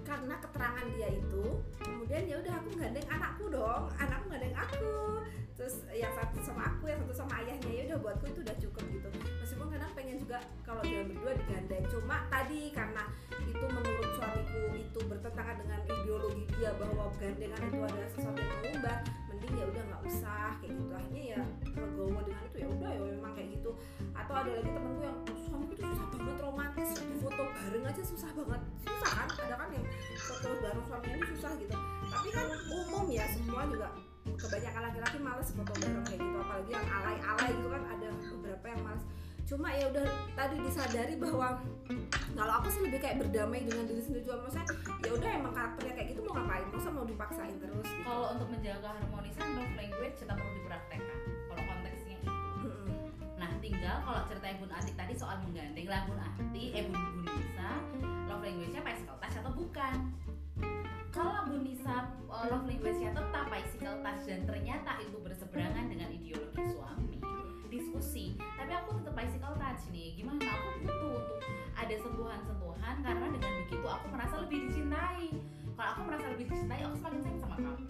karena 0.03 0.35
keterangan 0.41 0.87
dia 0.97 1.07
itu 1.15 1.43
kemudian 1.79 2.23
ya 2.27 2.35
udah 2.39 2.53
aku 2.63 2.69
gandeng 2.79 3.07
anakku 3.11 3.45
dong. 3.51 3.83
Anakku 3.99 4.25
gandeng 4.31 4.55
aku. 4.55 4.91
Terus 5.53 5.75
yang 5.93 6.11
satu 6.17 6.39
sama 6.41 6.63
aku 6.65 6.89
yang 6.89 6.99
satu 7.05 7.13
sama 7.13 7.33
ayahnya 7.43 7.69
ya 7.69 7.83
udah 7.91 7.99
buatku 7.99 8.25
itu 8.31 8.39
udah 8.39 8.55
cukup 8.57 8.83
gitu. 8.87 9.09
Meskipun 9.43 9.67
kadang 9.67 9.91
pengen 9.93 10.17
juga 10.17 10.39
kalau 10.63 10.81
jalan 10.87 11.11
berdua 11.11 11.31
digandeng. 11.35 11.83
Cuma 11.91 12.17
tadi 12.31 12.71
karena 12.71 13.03
itu 13.43 13.65
menurut 13.67 14.09
suamiku 14.15 14.61
itu 14.79 14.99
bertentangan 15.11 15.55
dengan 15.59 15.79
ideologi 15.91 16.43
dia 16.55 16.71
bahwa 16.79 17.11
gandengan 17.19 17.61
itu 17.67 17.79
adalah 17.83 18.09
sesuatu 18.09 18.39
yang 18.39 18.51
mengubah 18.63 18.97
mending 19.43 19.59
ya 19.59 19.65
udah 19.67 19.83
nggak 19.91 20.01
usah 20.07 20.55
kayak 20.63 20.71
gitu. 20.79 20.93
Akhirnya 20.95 21.23
ya 21.35 21.39
legowo 21.75 22.19
dengan 22.23 22.43
itu 22.47 22.57
ya 22.63 22.67
udah 22.71 22.89
ya 22.95 22.99
memang 23.11 23.31
kayak 23.35 23.49
gitu. 23.59 23.71
Atau 24.15 24.33
ada 24.39 24.49
lagi 24.55 24.69
temenku 24.71 25.01
yang 25.03 25.17
suamiku 25.35 25.73
tuh 25.75 25.87
susah 25.91 26.07
banget 26.15 26.37
romantis 26.39 26.89
di 26.95 27.15
foto 27.19 27.43
bareng 27.51 27.83
aja 27.83 28.03
susah 28.07 28.31
banget. 28.31 28.61
Susah 28.87 29.11
kan? 29.11 29.27
Ada 29.27 29.55
kan 29.59 29.69
yang 29.75 29.85
foto 30.15 30.47
bareng 30.63 30.83
suaminya 30.87 31.15
ini 31.19 31.25
susah 31.35 31.51
gitu. 31.59 31.75
Tapi 32.07 32.27
kan 32.31 32.45
umum 32.71 33.05
ya 33.11 33.25
semua 33.35 33.61
juga 33.67 33.87
kebanyakan 34.23 34.81
laki-laki 34.87 35.17
males 35.19 35.49
foto 35.51 35.73
bareng 35.75 36.05
kayak 36.07 36.19
gitu. 36.23 36.37
Apalagi 36.39 36.71
yang 36.71 36.87
alay-alay 36.87 37.51
gitu 37.51 37.67
kan 37.67 37.83
ada 37.91 38.07
beberapa 38.15 38.65
yang 38.71 38.81
males 38.87 39.03
cuma 39.53 39.69
ya 39.69 39.85
udah 39.93 40.09
tadi 40.33 40.57
disadari 40.65 41.13
bahwa 41.13 41.61
kalau 42.33 42.53
aku 42.57 42.67
sih 42.73 42.81
lebih 42.81 42.97
kayak 43.05 43.21
berdamai 43.21 43.61
dengan 43.61 43.85
diri 43.85 44.01
sendiri 44.01 44.25
juga 44.25 44.41
maksudnya 44.41 44.65
ya 45.05 45.11
udah 45.13 45.29
emang 45.29 45.53
karakternya 45.53 45.93
kayak 45.93 46.07
gitu 46.09 46.21
mau 46.25 46.33
ngapain 46.41 46.65
masa 46.73 46.89
mau 46.89 47.05
dipaksain 47.05 47.55
terus 47.61 47.85
gitu 47.85 48.01
Kalau 48.01 48.27
untuk 48.33 48.49
menjaga 48.49 48.89
harmonisan 48.97 49.47
love 49.53 49.73
language 49.77 50.15
tetap 50.17 50.35
perlu 50.41 50.53
dipraktekkan. 50.57 51.19
Kalau 51.47 51.63
konteksnya 51.69 52.15
itu. 52.17 52.29
Mm-mm. 52.65 52.89
Nah, 53.37 53.49
tinggal 53.61 53.95
kalau 54.01 54.21
ceritanya 54.25 54.55
Bun 54.57 54.71
Atik 54.73 54.95
tadi 54.97 55.13
soal 55.13 55.37
menggandeng 55.45 55.87
lah 55.87 56.01
Bun 56.09 56.19
Atik, 56.19 56.69
eh 56.73 56.83
Bun, 56.89 56.97
Bun 56.97 57.25
Nisa, 57.29 57.71
love 58.25 58.41
language-nya 58.41 58.81
bicycle 58.81 59.17
touch 59.21 59.37
atau 59.37 59.53
bukan? 59.53 59.95
Kalau 61.13 61.41
Bun 61.45 61.61
Nisa 61.61 62.09
uh, 62.25 62.45
love 62.49 62.65
language-nya 62.65 63.13
tetap 63.13 63.45
bicycle 63.53 63.97
touch 64.01 64.21
dan 64.25 64.41
ternyata 64.49 64.91
itu 65.05 65.17
berseberangan 65.21 65.85
dengan 65.85 66.09
ideologi 66.09 66.63
suami, 66.73 67.02
diskusi. 67.73 68.37
Tapi 68.37 68.71
aku 68.71 69.01
tetap 69.01 69.13
bicycle 69.17 69.55
touch 69.57 69.83
nih. 69.89 70.13
Gimana? 70.17 70.41
Aku 70.45 70.67
butuh 70.81 71.13
untuk 71.17 71.39
ada 71.73 71.95
sentuhan-sentuhan 71.99 72.95
karena 73.01 73.25
dengan 73.33 73.51
begitu 73.65 73.87
aku 73.89 74.05
merasa 74.13 74.35
lebih 74.45 74.57
dicintai. 74.69 75.27
Kalau 75.73 75.89
aku 75.97 76.01
merasa 76.05 76.25
lebih 76.29 76.45
dicintai, 76.53 76.81
aku 76.85 76.95
semakin 77.01 77.19
sayang 77.25 77.39
sama 77.41 77.55
kamu. 77.57 77.83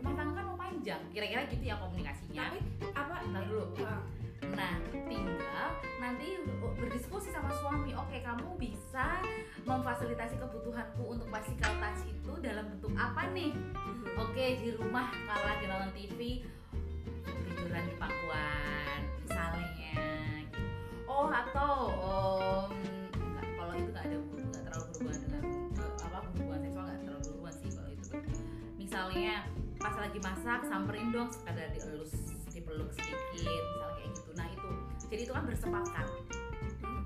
Rumah 0.00 0.12
tangga 0.12 0.32
kan 0.36 0.44
mau 0.44 0.58
panjang. 0.60 1.00
Kira-kira 1.10 1.42
gitu 1.48 1.64
ya 1.64 1.76
komunikasinya. 1.80 2.44
tapi 2.52 2.58
apa 2.92 3.14
Ntar 3.32 3.44
dulu. 3.48 3.64
Ah, 3.80 4.02
Nah, 4.54 4.76
tinggal 5.08 5.68
nanti 5.98 6.36
berdiskusi 6.76 7.32
sama 7.32 7.48
suami. 7.58 7.96
Oke, 7.96 8.20
kamu 8.20 8.60
bisa 8.60 9.24
memfasilitasi 9.64 10.36
kebutuhanku 10.36 11.16
untuk 11.16 11.26
bicycle 11.32 11.74
touch 11.80 12.04
itu 12.04 12.32
dalam 12.44 12.68
bentuk 12.76 12.92
apa 12.92 13.32
nih? 13.32 13.56
mhm. 13.56 14.20
Oke, 14.20 14.60
di 14.60 14.68
rumah 14.76 15.08
kalau 15.24 15.44
lagi 15.48 15.64
nonton 15.64 15.90
TV 15.96 16.44
tiduran 17.24 17.82
di 17.88 17.94
pangkuan. 17.96 18.52
Oh, 18.60 18.83
atau 21.34 21.74
enggak, 23.18 23.48
kalau 23.58 23.72
itu 23.74 23.88
nggak 23.90 24.04
ada 24.06 24.16
nggak 24.22 24.62
terlalu 24.70 24.84
berhubungan 24.86 25.18
dengan 25.26 25.42
eh, 25.82 25.94
apa 26.06 26.18
hubungan 26.30 26.58
seksual 26.62 26.84
nggak 26.86 27.00
terlalu 27.02 27.20
berhubungan 27.26 27.54
sih 27.58 27.70
kalau 27.74 27.90
itu. 27.90 28.10
Misalnya 28.78 29.34
pas 29.82 29.94
lagi 29.98 30.18
masak 30.22 30.60
samperin 30.70 31.08
dong 31.10 31.28
sekadar 31.34 31.68
dielus 31.74 32.12
dipeluk 32.54 32.90
sedikit 32.94 33.18
misalnya 33.42 33.94
kayak 33.98 34.10
gitu. 34.14 34.30
Nah 34.38 34.46
itu 34.46 34.70
jadi 35.10 35.20
itu 35.26 35.32
kan 35.34 35.44
bersepakat. 35.50 36.06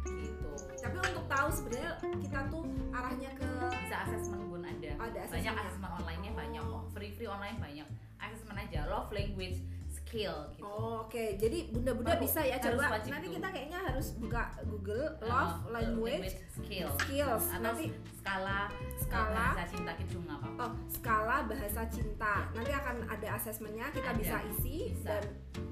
Gitu. 0.08 0.50
Tapi 0.78 0.96
untuk 1.00 1.26
tahu 1.26 1.48
sebenarnya 1.48 1.92
kita 2.20 2.38
tuh 2.52 2.64
arahnya 2.92 3.30
ke 3.32 3.48
bisa 3.80 3.96
asesmen 4.04 4.44
bun 4.52 4.62
ada. 4.62 4.92
Ada 5.08 5.20
banyak 5.32 5.54
asesmen 5.56 5.90
online-nya 6.04 6.32
banyak 6.36 6.62
kok. 6.62 6.84
Free 6.92 7.12
free 7.16 7.28
online 7.28 7.56
banyak. 7.56 7.88
Asesmen 8.20 8.60
aja 8.60 8.84
love 8.92 9.08
language 9.08 9.64
skill 10.08 10.36
gitu 10.50 10.64
Oh, 10.64 11.04
Oke, 11.04 11.36
jadi 11.36 11.68
bunda-bunda 11.68 12.16
bisa 12.16 12.40
ya 12.40 12.56
coba. 12.56 13.00
Nanti 13.00 13.26
tuh. 13.26 13.34
kita 13.36 13.48
kayaknya 13.48 13.78
harus 13.80 14.06
buka 14.16 14.42
Google 14.64 15.08
Uh, 15.18 15.26
love 15.26 15.54
language 15.68 16.36
skill 16.52 16.88
skills. 16.98 17.44
atau 17.48 17.62
Nanti 17.64 17.84
skala 18.14 18.68
skala 19.00 19.46
bahasa 19.56 19.64
cinta 19.66 19.92
nggak 19.96 20.38
apa-apa 20.38 20.62
oh 20.62 20.72
skala 20.86 21.36
bahasa 21.44 21.82
cinta. 21.88 22.34
Nanti 22.52 22.72
akan 22.72 22.96
ada 23.04 23.28
asesmennya 23.34 23.86
kita 23.90 24.10
Ada. 24.12 24.20
bisa 24.20 24.36
isi 24.52 24.76
Bisa. 24.92 25.08
dan 25.08 25.22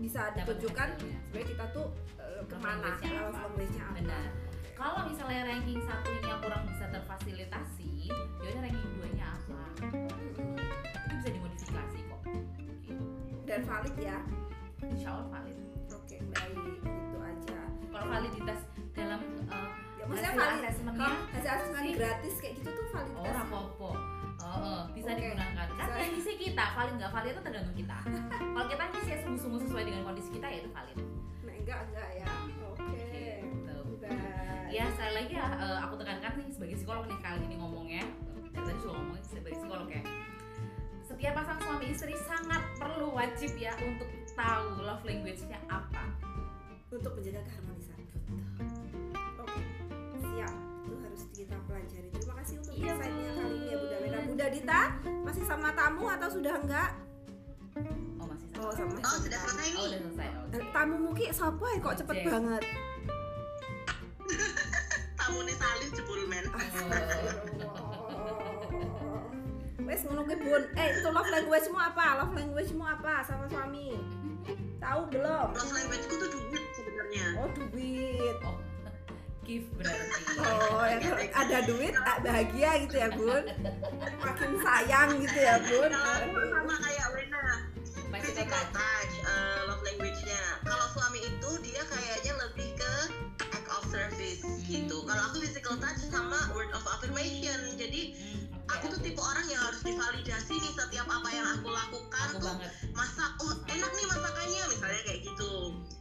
bisa 0.01 0.23
ditunjukkan 0.35 0.89
sebenarnya 0.99 1.49
kita 1.53 1.65
tuh 1.71 1.87
uh, 2.17 2.43
ke 2.45 2.57
mana 2.57 2.97
love 2.97 3.29
apa. 3.29 3.39
language-nya 3.47 3.85
apa. 3.85 3.95
Benar. 4.01 4.27
kalau 4.73 5.01
misalnya 5.09 5.41
ranking 5.47 5.81
satunya 5.81 6.35
kurang 6.37 6.63
bisa 6.65 6.85
terfasilitasi 6.91 8.13
yaudah 8.41 8.61
ranking 8.61 8.91
duanya 8.93 9.27
apa 9.33 9.61
Dan 13.57 13.65
valid 13.65 13.97
ya. 13.97 14.19
insya 14.85 15.09
Allah 15.11 15.29
valid 15.33 15.57
Oke, 15.89 16.17
baik. 16.29 16.77
Itu 16.85 17.19
aja. 17.19 17.59
kalau 17.89 18.07
validitas 18.07 18.61
dalam 18.93 19.21
uh, 19.49 19.71
Ya 19.97 20.05
maksudnya 20.05 20.31
hasil 20.31 20.45
valid. 20.45 20.65
asesmennya 20.69 21.09
hasil 21.33 21.51
asesmen 21.51 21.85
gratis 21.97 22.35
kayak 22.37 22.55
gitu 22.61 22.69
tuh 22.69 22.85
oh 22.85 22.93
validitas. 22.93 23.33
rapopo 23.35 23.89
oh, 23.89 23.97
oh, 24.45 24.81
bisa 24.93 25.09
Oke. 25.09 25.17
digunakan 25.19 25.55
kan 25.57 25.69
Bisa. 25.73 25.93
kondisi 25.97 26.33
kita 26.37 26.65
valid 26.77 26.95
nggak 27.01 27.11
valid 27.11 27.31
itu 27.33 27.43
tergantung 27.43 27.75
kita 27.75 27.97
kalau 28.53 28.67
kita 28.69 28.83
ngisi 28.87 29.09
ya 29.09 29.19
sungguh-sungguh 29.25 29.61
sesuai 29.65 29.85
dengan 29.85 30.03
kondisi 30.05 30.31
kita 30.31 30.47
ya 30.47 30.59
itu 30.61 30.71
valid 30.71 30.99
Nah, 31.41 31.55
enggak 31.57 31.79
enggak 31.83 32.09
ya. 32.13 32.27
Oke. 32.69 33.09
gitu 33.89 34.05
ya 34.69 34.85
sekali 34.93 35.13
lagi 35.17 35.33
ya 35.33 35.47
eh, 35.57 35.79
aku 35.81 35.95
tekankan 35.97 36.33
nih 36.37 36.49
sebagai 36.53 36.77
psikolog 36.77 37.09
nih 37.09 37.19
kali 37.19 37.41
ini 37.43 37.57
ngomongnya 37.57 38.05
dari 38.53 38.61
tadi 38.63 38.79
juga 38.79 38.93
ngomongin 38.95 39.25
sebagai 39.25 39.57
psikolog 39.57 39.89
ya 39.89 40.03
setiap 41.17 41.33
pasang 41.35 41.59
suami 41.59 41.87
istri 41.89 42.13
sangat 42.23 42.61
perlu 42.77 43.09
wajib 43.11 43.57
ya 43.57 43.73
untuk 43.81 44.05
tahu 44.31 44.67
love 44.79 45.01
language-nya 45.03 45.57
apa 45.67 46.05
Untuk 46.87 47.13
menjaga 47.13 47.41
keharmonisan. 47.43 47.99
Oke, 49.39 49.61
siap. 50.23 50.53
Itu 50.85 50.95
harus 50.95 51.23
kita 51.31 51.57
pelajari. 51.65 52.09
Terima 52.11 52.35
kasih 52.37 52.55
untuk 52.59 52.73
Iya, 52.73 52.93
insight-nya 52.95 53.31
kali 53.35 53.55
ini 53.55 53.67
ya 53.67 53.77
Bunda 53.77 53.97
Wena. 53.99 54.19
Bunda 54.23 54.47
Dita 54.49 54.81
masih 55.25 55.43
sama 55.43 55.69
tamu 55.73 56.05
atau 56.07 56.29
sudah 56.31 56.55
enggak? 56.55 56.91
oh 58.17 58.25
masih 58.25 58.47
sama 58.49 58.63
Oh, 58.63 58.73
sama. 58.73 58.97
Oh 58.99 59.19
sudah 59.19 59.39
selesai 59.41 59.69
oh 59.73 59.83
nih. 59.83 59.89
udah 59.89 60.01
selesai 60.01 60.29
oke. 60.39 60.55
Eh, 60.55 60.65
Tamu 60.71 60.97
Muki 61.01 61.25
siapa 61.31 61.65
ya 61.67 61.79
kok 61.81 61.97
cepet 61.99 62.15
Ojek. 62.15 62.27
banget? 62.29 62.63
Tamu 65.19 65.39
nih 65.43 65.57
salin 65.57 65.91
jebul 65.91 66.21
men. 66.27 66.45
Wes 69.87 70.03
ngono 70.03 70.27
kuwi 70.27 70.37
Bun. 70.43 70.63
Eh, 70.75 70.87
itu 70.99 71.09
love 71.15 71.31
language-mu 71.31 71.79
apa? 71.79 72.07
Love 72.19 72.35
language-mu 72.35 72.85
apa 72.85 73.23
sama 73.23 73.47
suami? 73.47 73.95
Tahu 74.83 75.01
belum? 75.15 75.49
Love 75.55 75.73
language 75.73 76.05
ku 76.11 76.15
tuh 76.19 76.29
duit 76.35 76.65
sebenarnya. 76.75 77.27
Oh, 77.39 77.49
duit. 77.55 78.37
oh 78.43 78.59
gift 79.47 79.71
berarti 79.79 80.43
Oh, 80.43 80.83
ya, 80.83 80.99
ada 81.31 81.59
duit 81.71 81.95
tak 81.95 82.19
bahagia 82.27 82.71
gitu 82.83 82.97
ya, 82.99 83.09
Bun. 83.15 83.45
Makin 84.19 84.51
sayang 84.59 85.11
gitu 85.23 85.39
ya, 85.39 85.57
Bun. 85.63 85.91
Sama 85.95 86.75
kayak 86.83 87.07
Wena, 87.15 87.43
Masih 88.11 88.35
physical 88.35 88.65
sama 96.17 96.41
word 96.57 96.73
of 96.73 96.85
affirmation. 96.89 97.77
Jadi 97.77 98.17
Hmm, 98.17 98.49
aku 98.73 98.89
tuh 98.97 99.01
tipe 99.05 99.21
orang 99.21 99.47
yang 99.53 99.61
harus 99.61 99.85
divalidasi 99.85 100.55
nih 100.57 100.73
setiap 100.73 101.07
apa 101.07 101.29
yang 101.29 101.47
aku 101.61 101.69
lakukan 101.69 102.29
aku 102.33 102.41
tuh. 102.41 102.49
banget. 102.57 102.73
Masak 102.97 103.31
oh 103.45 103.53
enak 103.69 103.91
nih 103.93 104.07
masakannya 104.09 104.63
misalnya 104.73 105.03
kayak 105.05 105.21
gitu. 105.29 105.53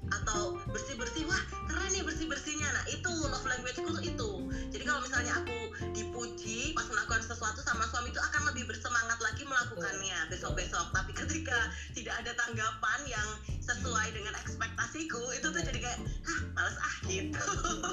Atau 0.08 0.56
bersih 0.72 0.96
bersih 0.96 1.24
wah 1.28 1.42
keren 1.68 1.92
nih 1.92 2.04
bersih 2.08 2.26
bersihnya 2.32 2.70
nah 2.72 2.86
itu 2.88 3.12
love 3.28 3.44
language 3.44 3.76
tuh 3.76 4.00
itu. 4.00 4.32
Jadi 4.72 4.84
kalau 4.88 5.02
misalnya 5.04 5.34
aku 5.44 5.58
dipuji 5.92 6.72
pas 6.72 6.88
melakukan 6.88 7.22
sesuatu 7.28 7.60
sama 7.60 7.84
suami 7.92 8.10
itu 8.16 8.22
akan 8.24 8.42
lebih 8.54 8.72
bersemangat 8.72 9.20
lagi 9.20 9.44
melakukannya 9.44 10.32
besok 10.32 10.56
besok 10.56 10.88
tapi 10.96 11.12
ketika 11.12 11.70
tidak 11.92 12.16
ada 12.24 12.32
tanggapan 12.40 13.00
yang 13.08 13.28
sesuai 13.66 14.08
dengan 14.14 14.34
ekspektasiku 14.46 15.22
itu 15.34 15.48
tuh 15.50 15.62
jadi 15.62 15.80
kayak 15.82 16.00
ah 16.30 16.40
males 16.54 16.78
ah 16.78 16.96
gitu. 17.10 17.46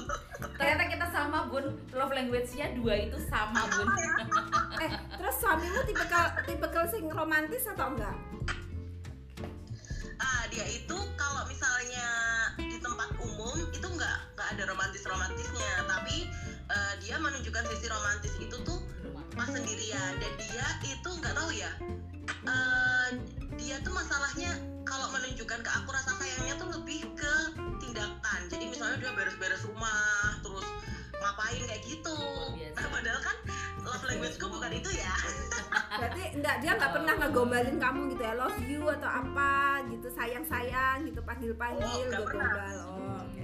Ternyata 0.61 0.83
kita 0.85 1.05
sama 1.09 1.49
bun. 1.49 1.73
Love 1.91 2.13
language-nya 2.13 2.77
dua 2.77 3.09
itu 3.09 3.17
sama 3.27 3.65
bun. 3.73 3.89
Eh, 4.83 4.91
terus 5.15 5.39
suamimu 5.39 5.79
tipikal 5.87 6.35
tipikal 6.43 6.83
sing 6.91 7.07
romantis 7.07 7.63
atau 7.71 7.93
enggak? 7.93 8.17
ah 10.23 10.43
dia 10.47 10.63
itu 10.71 10.97
kalau 11.19 11.43
misalnya 11.51 12.07
di 12.55 12.79
tempat 12.79 13.11
umum 13.19 13.57
itu 13.75 13.83
nggak 13.83 14.17
nggak 14.37 14.47
ada 14.55 14.63
romantis 14.71 15.03
romantisnya 15.03 15.83
tapi 15.83 16.31
eh, 16.71 16.93
dia 17.03 17.19
menunjukkan 17.19 17.63
sisi 17.75 17.87
romantis 17.91 18.33
itu 18.39 18.55
tuh 18.63 18.79
pas 19.33 19.47
sendirian. 19.47 20.11
Dan 20.17 20.31
dia 20.37 20.67
itu 20.83 21.09
nggak 21.11 21.33
tahu 21.33 21.51
ya 21.51 21.71
eh, 22.43 23.09
dia 23.55 23.75
tuh 23.81 23.91
masalahnya 23.91 24.51
kalau 24.83 25.07
menunjukkan 25.11 25.59
ke 25.59 25.71
aku 25.71 25.89
rasa 25.91 26.11
sayangnya 26.15 26.55
tuh 26.55 26.69
lebih 26.69 27.03
ke 27.15 27.33
tindakan. 27.79 28.39
Jadi 28.47 28.65
misalnya 28.67 28.97
dia 28.99 29.11
beres-beres 29.13 29.63
rumah 29.63 30.03
terus 30.39 30.67
ngapain 31.13 31.61
kayak 31.63 31.83
gitu. 31.83 32.17
Nah 32.73 32.87
padahal 32.93 33.21
kan 33.21 33.37
love 33.81 34.03
language-ku 34.03 34.45
bukan 34.47 34.71
itu 34.71 34.89
ya. 34.91 35.13
Berarti 35.99 36.23
enggak 36.35 36.55
dia 36.59 36.71
nggak 36.73 36.91
pernah 36.91 37.13
ngegombalin 37.15 37.77
kamu 37.77 37.99
gitu 38.11 38.23
ya 38.23 38.33
love 38.33 38.59
you 38.61 38.81
atau 38.89 39.09
apa 39.09 39.53
gitu 39.87 40.07
sayang 40.09 40.43
sayang 40.43 41.05
gitu 41.05 41.19
panggil 41.21 41.53
panggil 41.53 41.85
Oh, 41.85 42.03
nggak 42.03 42.19
gue 42.19 42.27
pernah. 42.27 42.51
gombal. 42.51 42.77
Oh, 42.81 43.17
oke. 43.21 43.43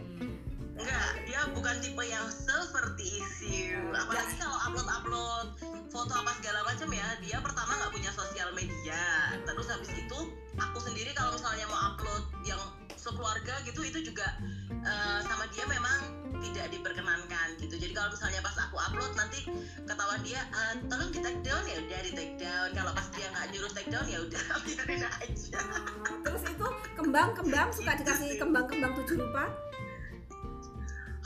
Enggak, 0.80 1.12
dia 1.28 1.42
bukan 1.52 1.76
tipe 1.84 2.04
yang 2.08 2.24
seperti 2.32 3.20
itu. 3.20 3.76
Apalagi 3.92 4.36
kalau 4.39 4.56
upload-upload 4.63 5.48
foto 5.92 6.13
apa 6.15 6.32
segala 6.39 6.63
macam 6.63 6.88
ya, 6.96 7.08
dia 7.20 7.38
pertama 7.44 7.76
nggak 7.84 7.92
punya 7.92 8.12
sosial 8.15 8.50
media. 8.56 9.36
Terus 9.44 9.68
habis 9.68 9.92
itu, 9.92 10.20
aku 10.56 10.78
sendiri 10.80 11.12
kalau 11.12 11.36
misalnya 11.36 11.68
mau 11.68 11.80
upload 11.92 12.24
yang 12.48 12.62
sekeluarga 12.96 13.60
gitu, 13.68 13.84
itu 13.84 14.00
juga 14.08 14.28
eh, 14.72 15.20
sama 15.28 15.52
dia 15.52 15.68
memang 15.68 16.00
tidak 16.39 16.72
diperkenankan 16.72 17.60
gitu. 17.60 17.76
Jadi 17.76 17.92
kalau 17.92 18.15
misalnya 18.15 18.39
pas 18.39 18.56
aku 18.56 18.80
upload 18.80 19.12
nanti 19.20 19.39
ketahuan 19.84 20.24
dia, 20.24 20.39
"Eh, 20.48 20.74
tolong 20.88 21.12
di 21.12 21.20
take 21.20 21.44
down 21.44 21.63
ya 21.68 21.76
udah 21.84 22.00
di 22.08 22.12
take 22.15 22.36
down. 22.39 22.72
Kalau 22.72 22.92
pas 22.96 23.08
dia 23.12 23.28
nggak 23.28 23.46
nyuruh 23.52 23.72
take 23.76 23.92
down 23.92 24.08
ya 24.08 24.20
udah 24.24 24.44
biarin 24.63 25.04
aja. 25.04 25.62
Terus 26.24 26.44
itu 26.48 26.68
kembang 26.96 27.36
kembang 27.36 27.70
suka 27.76 27.92
dikasih 28.00 28.39
kembang 28.39 28.65
kembang 28.72 28.96
tujuh 29.04 29.20
rupa 29.20 29.52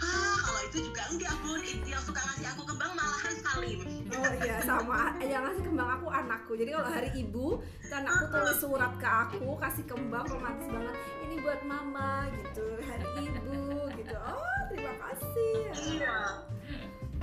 Ah, 0.01 0.37
kalau 0.41 0.61
itu 0.65 0.77
juga 0.89 1.03
enggak 1.13 1.33
bun. 1.45 1.61
Itu 1.61 1.85
yang 1.85 2.03
suka 2.05 2.21
ngasih 2.21 2.47
aku 2.55 2.61
kembang 2.65 2.91
malahan 2.97 3.35
Salim. 3.45 3.79
Oh 4.13 4.33
iya 4.41 4.57
sama 4.65 5.13
yang 5.21 5.45
ngasih 5.45 5.63
kembang 5.69 5.89
aku 5.99 6.07
anakku. 6.09 6.51
Jadi 6.57 6.69
kalau 6.73 6.89
hari 6.89 7.09
ibu 7.13 7.47
kan 7.89 8.03
aku 8.09 8.23
tulis 8.33 8.57
surat 8.57 8.93
ke 8.97 9.09
aku 9.09 9.49
kasih 9.61 9.85
kembang 9.85 10.25
romantis 10.25 10.67
banget. 10.69 10.95
Ini 11.27 11.35
buat 11.45 11.61
mama 11.65 12.29
gitu 12.33 12.65
hari 12.81 13.07
ibu 13.29 13.53
gitu. 13.97 14.13
Oh 14.17 14.57
terima 14.73 14.93
kasih. 14.97 15.53
Iya. 15.73 16.17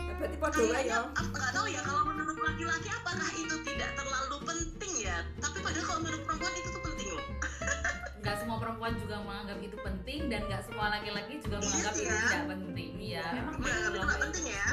Ya, 0.01 0.13
berarti 0.17 0.37
podo 0.41 0.61
ya. 0.65 0.99
aku 1.13 1.31
nggak 1.35 1.53
tahu 1.53 1.67
ya 1.69 1.83
kalau 1.85 2.03
menurut 2.09 2.39
laki-laki 2.41 2.89
apakah 2.89 3.31
itu 3.37 3.57
tidak 3.67 3.91
terlalu 3.99 4.37
penting 4.47 4.93
ya. 5.05 5.19
Tapi 5.43 5.59
padahal 5.61 5.87
kalau 5.87 6.01
menurut 6.03 6.23
perempuan 6.25 6.55
itu 6.57 6.69
tuh 6.73 6.83
penting 6.87 7.09
loh. 7.15 7.27
nggak 8.31 8.39
semua 8.39 8.59
perempuan 8.59 8.95
juga 8.95 9.17
menganggap 9.21 9.59
itu 9.59 9.75
penting 9.77 10.21
dan 10.31 10.41
nggak 10.47 10.63
semua 10.63 10.87
laki-laki 10.89 11.35
juga 11.37 11.57
Iya 11.57 11.67
menganggap 11.67 11.93
sih 11.93 12.01
itu 12.01 12.15
ya. 12.15 12.23
tidak 12.23 12.47
penting 12.49 12.91
iya 12.97 13.25
memang 13.35 13.55
Menganggap 13.59 13.91
itu 13.91 13.99
nggak 14.01 14.21
penting 14.23 14.45
ya. 14.47 14.67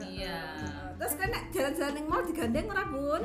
iya 0.00 0.38
Terus 0.96 1.12
kan 1.12 1.28
nek 1.28 1.44
jalan-jalan 1.52 1.94
yang 1.94 2.06
mall 2.06 2.24
digandeng 2.24 2.66
ora 2.66 2.84
bun? 2.86 3.22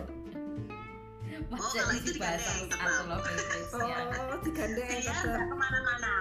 masa 1.48 1.68
kalau 1.74 1.94
itu 1.94 2.10
digandeng, 2.12 2.60
tetap. 2.64 2.90
language-nya 3.08 3.98
Oh 4.04 4.38
digandeng 4.42 4.88
Iya, 4.90 5.16
tetap. 5.16 5.40
ke 5.42 5.56
mana-mana. 5.58 6.12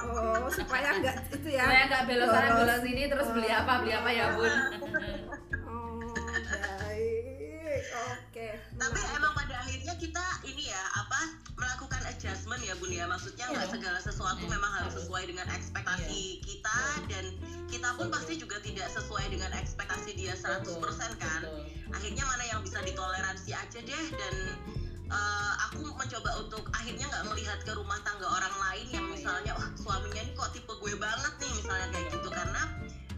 Oh 0.00 0.46
supaya 0.48 0.88
enggak 0.94 1.16
itu 1.30 1.48
ya. 1.48 1.62
supaya 1.62 1.82
nggak 1.86 2.02
belok 2.06 2.28
sana 2.28 2.48
belok 2.56 2.78
sini 2.80 3.02
terus 3.06 3.28
beli 3.28 3.50
apa 3.50 3.72
beli 3.82 3.92
apa 3.92 4.10
ya 4.10 4.24
bun 4.32 4.52
Oh 5.64 5.89
kita 17.90 18.06
pun 18.06 18.14
pasti 18.14 18.38
juga 18.38 18.54
tidak 18.62 18.86
sesuai 18.94 19.34
dengan 19.34 19.50
ekspektasi 19.50 20.14
dia 20.14 20.38
100% 20.38 20.62
kan. 21.18 21.42
Betul. 21.42 21.58
akhirnya 21.90 22.22
mana 22.22 22.44
yang 22.46 22.62
bisa 22.62 22.78
ditoleransi 22.86 23.50
aja 23.50 23.78
deh 23.82 24.04
dan 24.14 24.34
eh, 25.10 25.52
aku 25.66 25.90
mencoba 25.90 26.38
untuk 26.38 26.70
akhirnya 26.70 27.10
nggak 27.10 27.34
melihat 27.34 27.58
ke 27.66 27.74
rumah 27.74 27.98
tangga 28.06 28.30
orang 28.30 28.54
lain 28.62 28.86
yang 28.94 29.06
misalnya 29.10 29.58
wah 29.58 29.66
suaminya 29.74 30.22
ini 30.22 30.30
kok 30.38 30.54
tipe 30.54 30.70
gue 30.70 30.94
banget 31.02 31.34
nih 31.42 31.50
misalnya 31.50 31.86
kayak 31.90 32.06
gitu 32.14 32.28
karena 32.30 32.62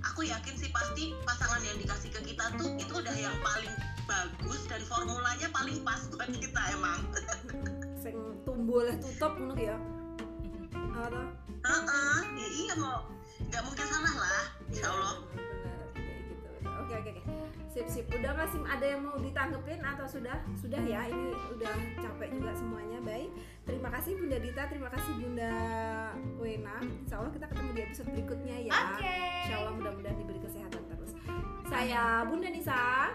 aku 0.08 0.20
yakin 0.24 0.54
sih 0.56 0.72
pasti 0.72 1.12
pasangan 1.28 1.61
yang 1.68 1.76
dikasih 1.76 2.08
ke 2.08 2.32
kita 2.32 2.44
tuh 2.56 2.72
itu 2.80 2.92
udah 2.96 3.12
yang 3.12 3.37
paling 3.44 3.76
bagus 4.08 4.64
dan 4.72 4.80
formulanya 4.88 5.52
paling 5.52 5.85
pas 5.85 6.00
buat 6.08 6.32
kita 6.32 6.62
emang 6.80 7.04
Sing 8.08 8.16
tumbuh 8.48 8.88
oleh 8.88 8.96
tutup 9.04 9.37
ngono 9.37 9.52
ya. 9.61 9.76
Heeh, 11.62 12.20
ya 12.40 12.48
iya 12.56 12.74
mau 12.80 13.12
nggak 13.50 13.62
mungkin 13.66 13.87
salah 13.88 14.14
lah 14.14 14.44
insya 14.68 14.87
Allah 14.90 15.16
gitu. 15.96 16.48
Oke 16.83 16.92
oke 16.98 17.11
oke. 17.16 17.22
Sip 17.72 17.87
sip. 17.88 18.05
Udah 18.12 18.31
nggak 18.37 18.48
sih 18.52 18.61
ada 18.68 18.85
yang 18.85 19.00
mau 19.02 19.16
ditanggepin 19.16 19.81
atau 19.81 20.05
sudah? 20.05 20.37
Sudah 20.61 20.83
ya. 20.85 21.09
Ini 21.09 21.33
udah 21.57 21.74
capek 21.98 22.28
juga 22.37 22.52
semuanya. 22.52 23.00
Baik. 23.02 23.33
Terima 23.62 23.88
kasih 23.94 24.18
Bunda 24.18 24.38
Dita, 24.42 24.62
terima 24.66 24.90
kasih 24.90 25.12
Bunda 25.18 25.52
Wena. 26.38 26.76
Insya 26.83 27.14
Allah 27.22 27.33
kita 27.33 27.46
ketemu 27.50 27.70
di 27.72 27.81
episode 27.83 28.09
berikutnya 28.11 28.57
ya. 28.66 28.72
oke 28.74 29.16
Insya 29.46 29.57
Allah 29.59 29.72
mudah-mudahan 29.78 30.16
diberi 30.18 30.40
kesehatan 30.42 30.83
terus. 30.90 31.12
Saya 31.70 32.26
Bunda 32.28 32.48
Nisa. 32.50 33.11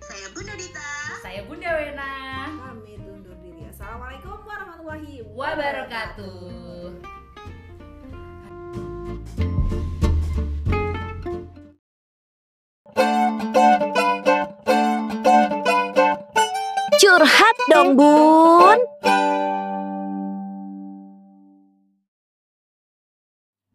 saya 0.00 0.26
Bunda 0.34 0.54
Dita 0.58 0.90
saya 1.22 1.40
Bunda 1.46 1.70
Wena 1.70 2.12
Kami 2.50 2.98
undur 2.98 3.36
diri. 3.38 3.62
Assalamualaikum 3.70 4.42
warahmatullahi 4.42 5.22
wabarakatuh 5.22 7.09
Curhat 17.80 17.96
dong 17.96 17.96
bun 17.96 18.29